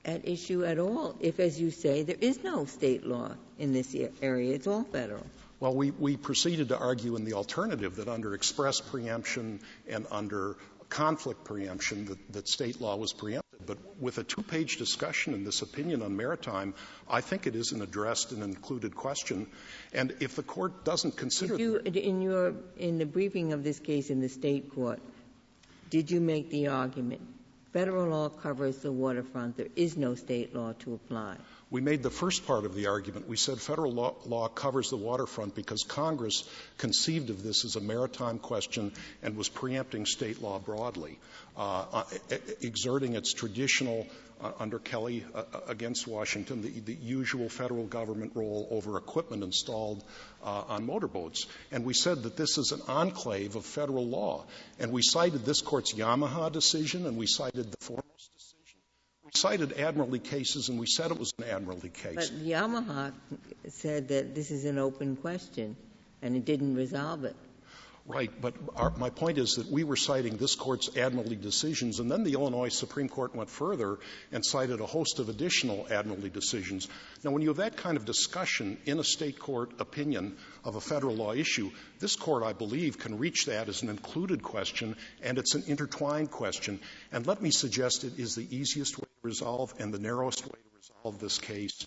[0.04, 3.94] at issue at all if, as you say, there is no state law in this
[4.22, 4.54] area?
[4.54, 5.26] It's all federal.
[5.60, 10.56] Well, we, we proceeded to argue in the alternative that under express preemption and under
[10.88, 13.44] conflict preemption that, state law was preempted.
[13.66, 16.74] But with a two-page discussion in this opinion on maritime,
[17.10, 19.46] I think it is an addressed and included question.
[19.92, 24.10] And if the court doesn't consider you, in your in the briefing of this case
[24.10, 25.00] in the state court,
[25.90, 27.20] did you make the argument
[27.78, 29.56] Federal law covers the waterfront.
[29.56, 31.36] There is no state law to apply.
[31.70, 33.28] We made the first part of the argument.
[33.28, 36.48] We said federal law, law, covers the waterfront because Congress
[36.78, 38.92] conceived of this as a maritime question
[39.22, 41.18] and was preempting state law broadly,
[41.58, 42.04] uh, uh,
[42.62, 44.06] exerting its traditional,
[44.40, 49.42] uh, under Kelly uh, uh, against Washington, the, the, usual federal government role over equipment
[49.42, 50.04] installed
[50.44, 51.46] uh, on motorboats.
[51.72, 54.44] And we said that this is an enclave of federal law.
[54.78, 58.30] And we cited this court's Yamaha decision and we cited the foremost
[59.34, 62.14] cited admiralty cases, and we said it was an admiralty case.
[62.14, 63.12] But Yamaha
[63.68, 65.76] said that this is an open question,
[66.22, 67.36] and it didn't resolve it.
[68.08, 72.10] Right, but our, my point is that we were citing this court's admiralty decisions, and
[72.10, 73.98] then the Illinois Supreme Court went further
[74.32, 76.88] and cited a host of additional admiralty decisions.
[77.22, 80.80] Now, when you have that kind of discussion in a state court opinion of a
[80.80, 85.36] federal law issue, this court, I believe, can reach that as an included question, and
[85.36, 86.80] it's an intertwined question.
[87.12, 90.52] And let me suggest it is the easiest way to resolve and the narrowest way
[90.52, 91.86] to resolve this case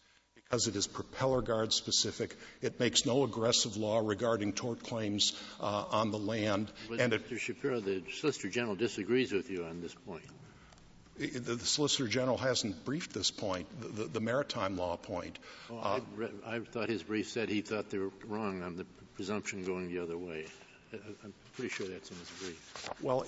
[0.52, 2.36] because it is propeller guard specific.
[2.62, 5.32] It makes no aggressive law regarding tort claims
[5.62, 6.70] uh, on the land.
[6.90, 7.32] But and Mr.
[7.32, 10.24] It, Shapiro, the Solicitor General disagrees with you on this point.
[11.18, 15.40] The, the Solicitor General hasn't briefed this point, the, the, the maritime law point.
[15.70, 18.76] Well, uh, I, read, I thought his brief said he thought they were wrong on
[18.76, 18.86] the
[19.16, 20.48] presumption going the other way.
[20.94, 22.98] I'm pretty sure that's in his brief.
[23.02, 23.26] Well,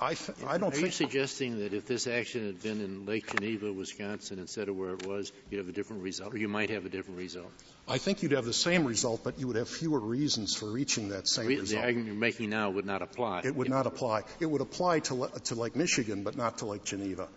[0.00, 0.86] I, th- I don't Are think.
[0.86, 4.90] you suggesting that if this action had been in Lake Geneva, Wisconsin, instead of where
[4.90, 7.50] it was, you'd have a different result, or you might have a different result?
[7.88, 11.08] I think you'd have the same result, but you would have fewer reasons for reaching
[11.10, 11.80] that same Re- result.
[11.80, 13.42] The argument you're making now would not apply.
[13.44, 14.22] It would not apply.
[14.40, 17.28] It would apply to, to Lake Michigan, but not to Lake Geneva.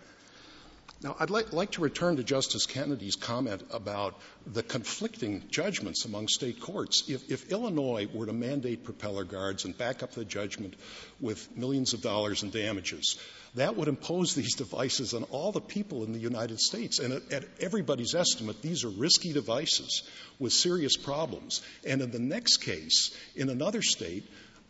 [1.03, 6.27] Now, I'd like, like, to return to Justice Kennedy's comment about the conflicting judgments among
[6.27, 7.07] state courts.
[7.07, 10.75] If, if, Illinois were to mandate propeller guards and back up the judgment
[11.19, 13.19] with millions of dollars in damages,
[13.53, 16.97] that would impose these devices on all the people in the United States.
[16.97, 20.01] And at, at everybody's estimate, these are risky devices
[20.39, 21.61] with serious problems.
[21.85, 24.27] And in the next case, in another state,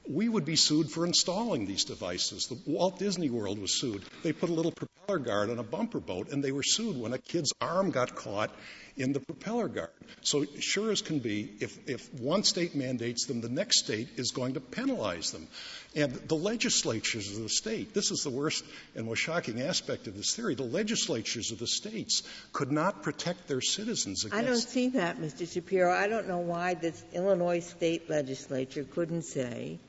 [0.10, 2.48] we would be sued for installing these devices.
[2.48, 4.04] The Walt Disney World was sued.
[4.24, 7.14] They put a little propeller guard on a bumper boat, and they were sued when
[7.14, 8.52] a kid's arm got caught
[8.96, 9.92] in the propeller guard.
[10.22, 14.32] So sure as can be, if, if one state mandates them, the next state is
[14.32, 15.48] going to penalize them.
[15.96, 18.64] And the legislatures of the state, this is the worst
[18.96, 23.48] and most shocking aspect of this theory, the legislatures of the states could not protect
[23.48, 24.44] their citizens against.
[24.44, 25.52] I don't see that, Mr.
[25.52, 25.94] Shapiro.
[25.94, 29.80] I don't know why the Illinois state legislature couldn't say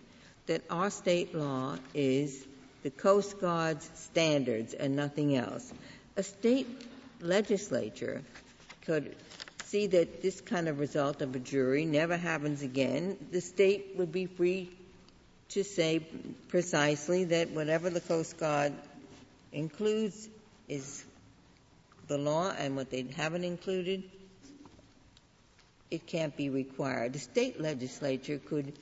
[0.49, 2.45] that our state law is
[2.83, 5.73] the Coast Guard's standards and nothing else.
[6.17, 6.67] A state
[7.21, 8.23] legislature
[8.85, 9.15] could
[9.67, 13.19] see that this kind of result of a jury never happens again.
[13.31, 14.71] The state would be free
[15.51, 16.01] to say
[16.49, 18.73] precisely that whatever the Coast Guard
[19.53, 20.29] includes
[20.67, 21.05] is
[22.07, 24.03] the law and what they haven't included,
[25.91, 27.13] it can't be required.
[27.13, 28.73] The state legislature could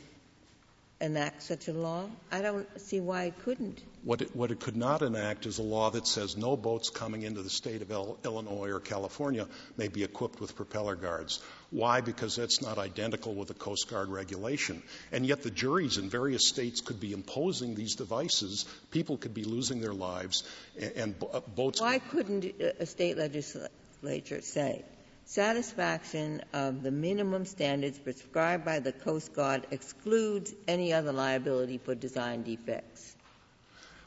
[1.01, 2.09] enact such a law?
[2.33, 3.83] I don't see why it couldn't.
[4.03, 7.23] What it, what it could not enact is a law that says no boats coming
[7.23, 11.41] into the state of Illinois or California may be equipped with propeller guards.
[11.71, 12.01] Why?
[12.01, 14.83] Because that's not identical with the Coast Guard regulation.
[15.11, 18.65] And yet the juries in various states could be imposing these devices.
[18.93, 20.45] People could be losing their lives,
[20.81, 21.81] and, and uh, boats.
[21.81, 22.45] Why couldn't
[22.79, 24.85] a state legislature say
[25.27, 31.95] satisfaction of the minimum standards prescribed by the Coast Guard excludes any other liability for
[31.95, 33.15] design defects.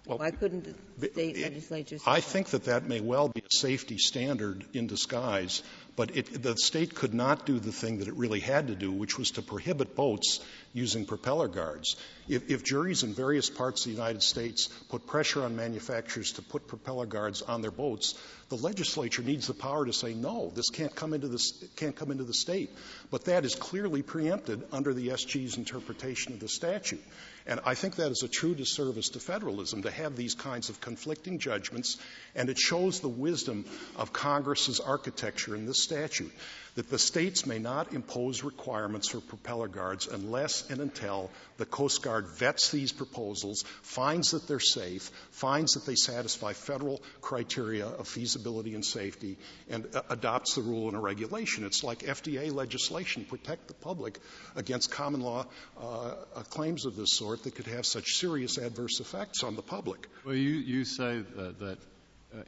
[0.06, 1.98] Why couldn't the state legislature?
[2.08, 5.62] I think that that may well be a safety standard in disguise,
[6.00, 8.90] but it, the state could not do the thing that it really had to do,
[8.90, 10.40] which was to prohibit boats
[10.72, 11.98] using propeller guards.
[12.30, 16.42] If, if, juries in various parts of the United States put pressure on manufacturers to
[16.42, 20.70] put propeller guards on their boats, the legislature needs the power to say no, this
[20.70, 21.44] can't come into the
[21.76, 22.70] can't come into the state.
[23.12, 27.04] But that is clearly preempted under the SG's interpretation of the statute.
[27.50, 30.80] And I think that is a true disservice to federalism to have these kinds of
[30.80, 31.98] conflicting judgments,
[32.36, 36.32] and it shows the wisdom of Congress's architecture in this statute
[36.76, 42.02] that the states may not impose requirements for propeller guards unless and until the Coast
[42.02, 48.08] Guard vets these proposals, finds that they're safe, finds that they satisfy federal criteria of
[48.08, 49.38] feasibility and safety,
[49.70, 51.66] and uh, adopts the rule in a regulation.
[51.66, 54.20] It's like FDA legislation, protect the public
[54.56, 55.46] against common law
[55.82, 56.14] uh,
[56.50, 60.08] claims of this sort that could have such serious adverse effects on the public.
[60.26, 61.99] Well, you, you say that, that uh,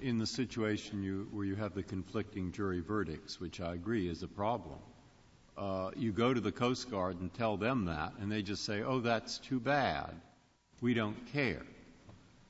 [0.02, 4.24] in the situation you, where you have the conflicting jury verdicts, which I agree is
[4.24, 4.80] a problem,
[5.58, 8.82] uh, you go to the Coast Guard and tell them that, and they just say,
[8.82, 10.12] oh, that's too bad.
[10.82, 11.64] We don't care.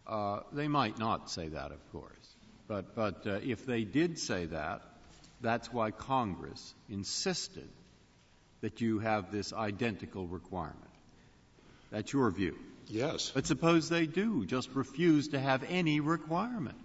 [0.08, 2.36] Uh, they might not say that, of course.
[2.68, 4.82] But, but uh, if they did say that,
[5.42, 7.68] that's why Congress insisted
[8.62, 10.78] that you have this identical requirement.
[11.92, 12.58] That's your view.
[12.88, 13.32] Yes.
[13.34, 16.78] But suppose they do just refuse to have any requirement.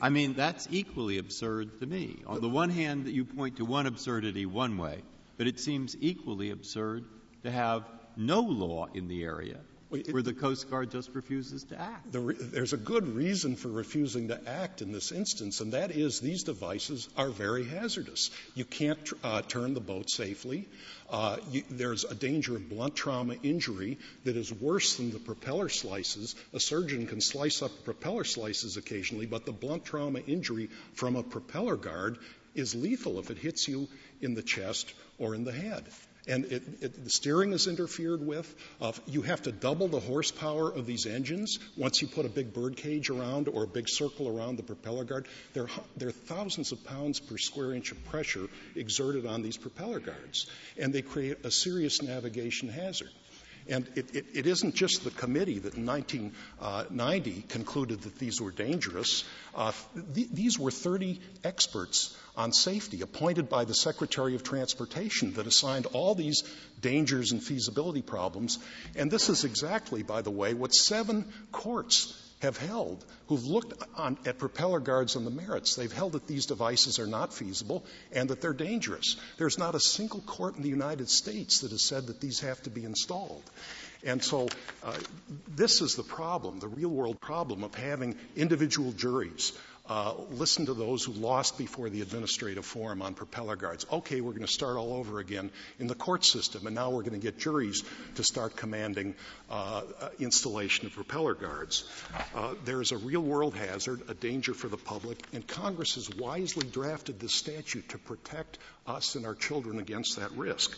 [0.00, 2.22] I mean, that's equally absurd to me.
[2.26, 5.02] On the one hand, you point to one absurdity one way,
[5.36, 7.04] but it seems equally absurd
[7.42, 7.84] to have
[8.16, 9.58] no law in the area
[9.88, 12.10] where the Coast Guard just refuses to act.
[12.12, 15.90] The re- there's a good reason for refusing to act in this instance, and that
[15.90, 18.30] is these devices are very hazardous.
[18.54, 20.68] You can't tr- uh, turn the boat safely.
[21.08, 25.68] Uh, you, there's a danger of blunt trauma injury that is worse than the propeller
[25.68, 26.34] slices.
[26.52, 31.22] A surgeon can slice up propeller slices occasionally, but the blunt trauma injury from a
[31.22, 32.18] propeller guard
[32.54, 33.86] is lethal if it hits you
[34.20, 35.84] in the chest or in the head
[36.26, 38.52] and it, it, the steering is interfered with.
[38.80, 42.52] Uh, you have to double the horsepower of these engines once you put a big
[42.52, 45.26] bird cage around or a big circle around the propeller guard.
[45.54, 45.66] There,
[45.96, 50.46] there are thousands of pounds per square inch of pressure exerted on these propeller guards,
[50.78, 53.10] and they create a serious navigation hazard.
[53.68, 58.50] And it, it, it isn't just the committee that in 1990 concluded that these were
[58.50, 59.24] dangerous.
[59.54, 59.72] Uh,
[60.14, 65.86] th- these were 30 experts on safety appointed by the Secretary of Transportation that assigned
[65.86, 66.42] all these
[66.80, 68.58] dangers and feasibility problems.
[68.94, 74.18] And this is exactly, by the way, what seven courts have held who've looked on,
[74.26, 75.74] at propeller guards on the merits.
[75.74, 79.16] They've held that these devices are not feasible and that they're dangerous.
[79.38, 82.62] There's not a single court in the United States that has said that these have
[82.62, 83.42] to be installed.
[84.04, 84.48] And so
[84.84, 84.96] uh,
[85.48, 89.52] this is the problem, the real world problem of having individual juries
[89.88, 93.86] uh, listen to those who lost before the administrative forum on propeller guards.
[93.90, 97.02] Okay, we're going to start all over again in the court system, and now we're
[97.02, 97.84] going to get juries
[98.16, 99.14] to start commanding
[99.50, 99.82] uh,
[100.18, 101.84] installation of propeller guards.
[102.34, 106.10] Uh, there is a real world hazard, a danger for the public, and Congress has
[106.10, 110.76] wisely drafted this statute to protect us and our children against that risk.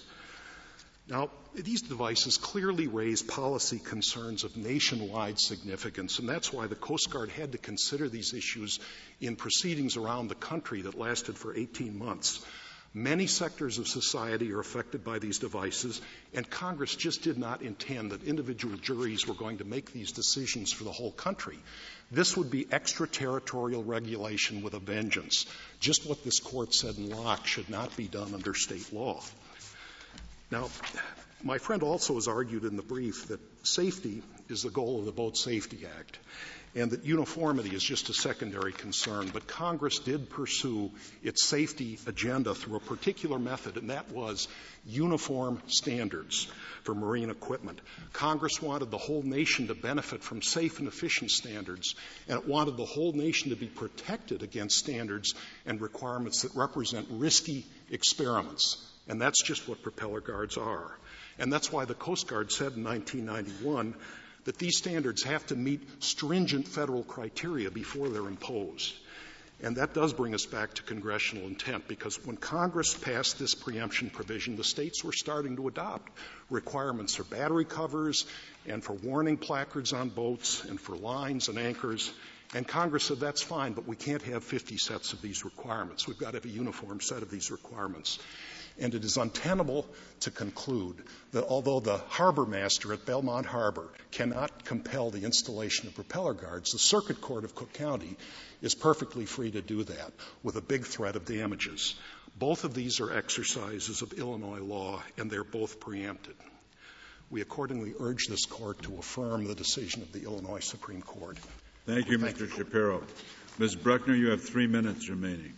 [1.09, 7.11] Now, these devices clearly raise policy concerns of nationwide significance, and that's why the Coast
[7.11, 8.79] Guard had to consider these issues
[9.19, 12.45] in proceedings around the country that lasted for 18 months.
[12.93, 16.01] Many sectors of society are affected by these devices,
[16.35, 20.73] and Congress just did not intend that individual juries were going to make these decisions
[20.73, 21.59] for the whole country.
[22.11, 25.47] This would be extraterritorial regulation with a vengeance,
[25.81, 29.23] just what this court said in Locke should not be done under state law.
[30.51, 30.69] Now,
[31.43, 35.13] my friend also has argued in the brief that safety is the goal of the
[35.13, 36.19] Boat Safety Act
[36.75, 39.31] and that uniformity is just a secondary concern.
[39.33, 40.91] But Congress did pursue
[41.23, 44.49] its safety agenda through a particular method, and that was
[44.87, 46.47] uniform standards
[46.83, 47.81] for marine equipment.
[48.13, 51.95] Congress wanted the whole nation to benefit from safe and efficient standards,
[52.29, 55.35] and it wanted the whole nation to be protected against standards
[55.67, 58.77] and requirements that represent risky experiments.
[59.09, 60.97] And that's just what propeller guards are.
[61.39, 63.95] And that's why the Coast Guard said in 1991
[64.45, 68.95] that these standards have to meet stringent federal criteria before they're imposed.
[69.61, 74.09] And that does bring us back to congressional intent because when Congress passed this preemption
[74.09, 76.13] provision, the states were starting to adopt
[76.49, 78.25] requirements for battery covers
[78.69, 82.13] and for warning placards on boats and for lines and anchors.
[82.55, 86.09] And Congress said that's fine, but we can't have 50 sets of these requirements.
[86.09, 88.19] We've got to have a uniform set of these requirements
[88.81, 89.87] and it is untenable
[90.21, 95.95] to conclude that although the harbor master at Belmont Harbor cannot compel the installation of
[95.95, 98.17] propeller guards, the Circuit Court of Cook County
[98.63, 101.95] is perfectly free to do that with a big threat of damages.
[102.39, 106.37] Both of these are exercises of Illinois law, and they're both preempted.
[107.31, 111.37] We accordingly urge this court to affirm the decision of the Illinois Supreme Court.
[111.89, 112.41] Thank you, Thank Mr.
[112.41, 112.49] you.
[112.49, 113.03] Shapiro.
[113.59, 113.75] Ms.
[113.75, 115.55] Brueckner, you have three minutes remaining.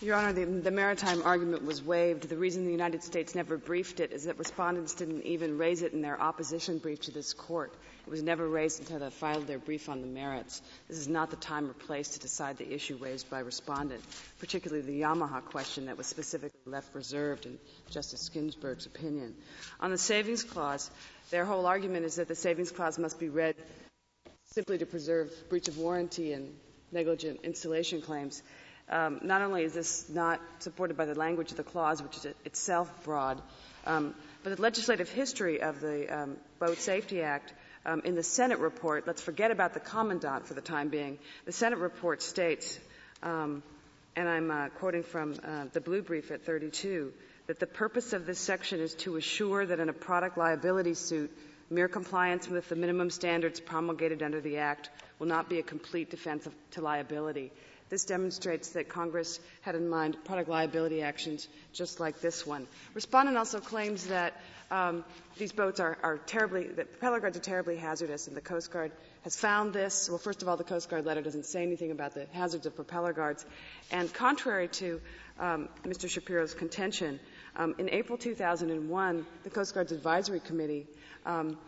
[0.00, 2.28] Your Honor, the, the, maritime argument was waived.
[2.28, 5.92] The reason the United States never briefed it is that respondents didn't even raise it
[5.92, 7.72] in their opposition brief to this court.
[8.04, 10.60] It was never raised until they filed their brief on the merits.
[10.88, 14.02] This is not the time or place to decide the issue raised by respondent,
[14.40, 17.56] particularly the Yamaha question that was specifically left reserved in
[17.90, 19.36] Justice Ginsburg's opinion.
[19.78, 20.90] On the savings clause,
[21.30, 23.54] their whole argument is that the savings clause must be read
[24.52, 26.54] simply to preserve breach of warranty and
[26.92, 28.42] negligent installation claims.
[28.90, 32.26] Um, not only is this not supported by the language of the clause, which is
[32.44, 33.40] itself broad,
[33.86, 37.54] um, but the legislative history of the um, Boat Safety Act
[37.86, 41.18] um, in the Senate report, let's forget about the commandant for the time being.
[41.46, 42.78] The Senate report states,
[43.22, 43.62] um,
[44.14, 47.12] and I'm uh, quoting from uh, the blue brief at 32,
[47.46, 51.30] that the purpose of this section is to assure that in a product liability suit,
[51.72, 56.10] mere compliance with the minimum standards promulgated under the Act will not be a complete
[56.10, 57.50] defense of, to liability.
[57.88, 62.66] This demonstrates that Congress had in mind product liability actions just like this one.
[62.94, 65.04] Respondent also claims that um,
[65.36, 68.92] these boats are, are terribly, that propeller guards are terribly hazardous, and the Coast Guard
[69.24, 70.08] has found this.
[70.08, 72.74] Well, first of all, the Coast Guard letter doesn't say anything about the hazards of
[72.74, 73.44] propeller guards.
[73.90, 75.00] And contrary to
[75.38, 76.08] um, Mr.
[76.08, 77.20] Shapiro's contention,
[77.56, 80.86] um, in April 2001, the Coast Guard's Advisory Committee
[81.26, 81.58] um,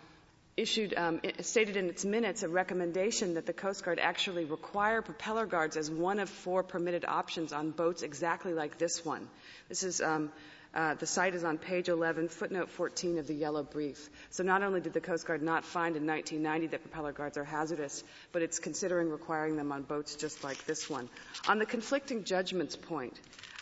[0.56, 5.46] issued, um, stated in its minutes a recommendation that the Coast Guard actually require propeller
[5.46, 9.28] guards as one of four permitted options on boats exactly like this one.
[9.68, 10.30] This is um,
[10.74, 14.10] uh, the cite is on page 11, footnote 14 of the yellow brief.
[14.30, 17.44] So not only did the Coast Guard not find in 1990 that propeller guards are
[17.44, 18.02] hazardous,
[18.32, 21.08] but it's considering requiring them on boats just like this one.
[21.46, 23.18] On the conflicting judgments point,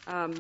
[0.07, 0.35] um,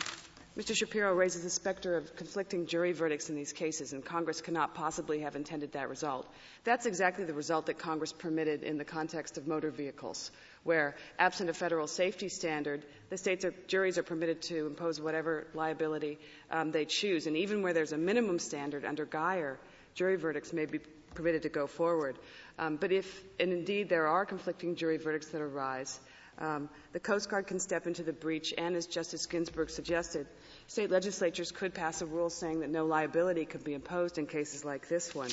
[0.54, 0.76] Mr.
[0.76, 5.20] Shapiro raises the specter of conflicting jury verdicts in these cases, and Congress cannot possibly
[5.20, 6.30] have intended that result.
[6.64, 10.30] That's exactly the result that Congress permitted in the context of motor vehicles,
[10.62, 15.46] where, absent a federal safety standard, the states are, juries are permitted to impose whatever
[15.54, 16.18] liability
[16.50, 17.26] um, they choose.
[17.26, 19.56] And even where there's a minimum standard under Geier,
[19.94, 20.80] jury verdicts may be
[21.14, 22.18] permitted to go forward.
[22.58, 25.98] Um, but if, and indeed there are conflicting jury verdicts that arise,
[26.38, 30.26] um, the Coast Guard can step into the breach, and as Justice Ginsburg suggested,
[30.66, 34.64] state legislatures could pass a rule saying that no liability could be imposed in cases
[34.64, 35.30] like this one.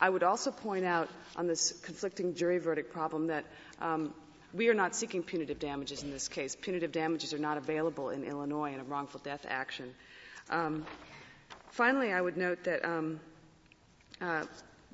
[0.00, 3.44] I would also point out on this conflicting jury verdict problem that
[3.80, 4.14] um,
[4.54, 6.56] we are not seeking punitive damages in this case.
[6.56, 9.94] Punitive damages are not available in Illinois in a wrongful death action.
[10.50, 10.86] Um,
[11.70, 13.20] finally, I would note that um,
[14.20, 14.44] uh,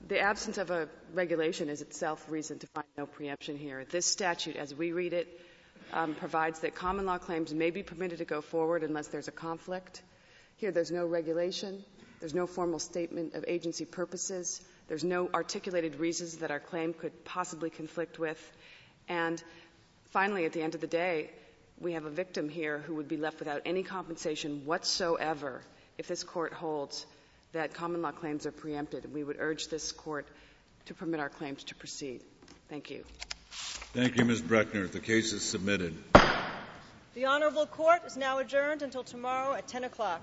[0.09, 3.85] the absence of a regulation is itself reason to find no preemption here.
[3.91, 5.41] This statute, as we read it,
[5.95, 9.33] um, provides that common law claims may be permitted to go forward unless there's a
[9.33, 10.03] conflict.
[10.57, 11.83] Here, there's no regulation.
[12.21, 14.61] There's no formal statement of agency purposes.
[14.89, 18.41] There's no articulated reasons that our claim could possibly conflict with.
[19.09, 19.43] And
[20.11, 21.31] finally, at the end of the day,
[21.81, 25.63] we have a victim here who would be left without any compensation whatsoever
[25.99, 27.07] if this court holds
[27.53, 29.13] that common law claims are preempted.
[29.13, 30.27] We would urge this court
[30.87, 32.21] to permit our claims to proceed.
[32.69, 33.05] Thank you.
[33.95, 34.43] Thank you, Ms.
[34.43, 34.91] Brueckner.
[34.91, 35.97] The case is submitted.
[37.15, 40.21] The Honorable Court is now adjourned until tomorrow at 10 o'clock.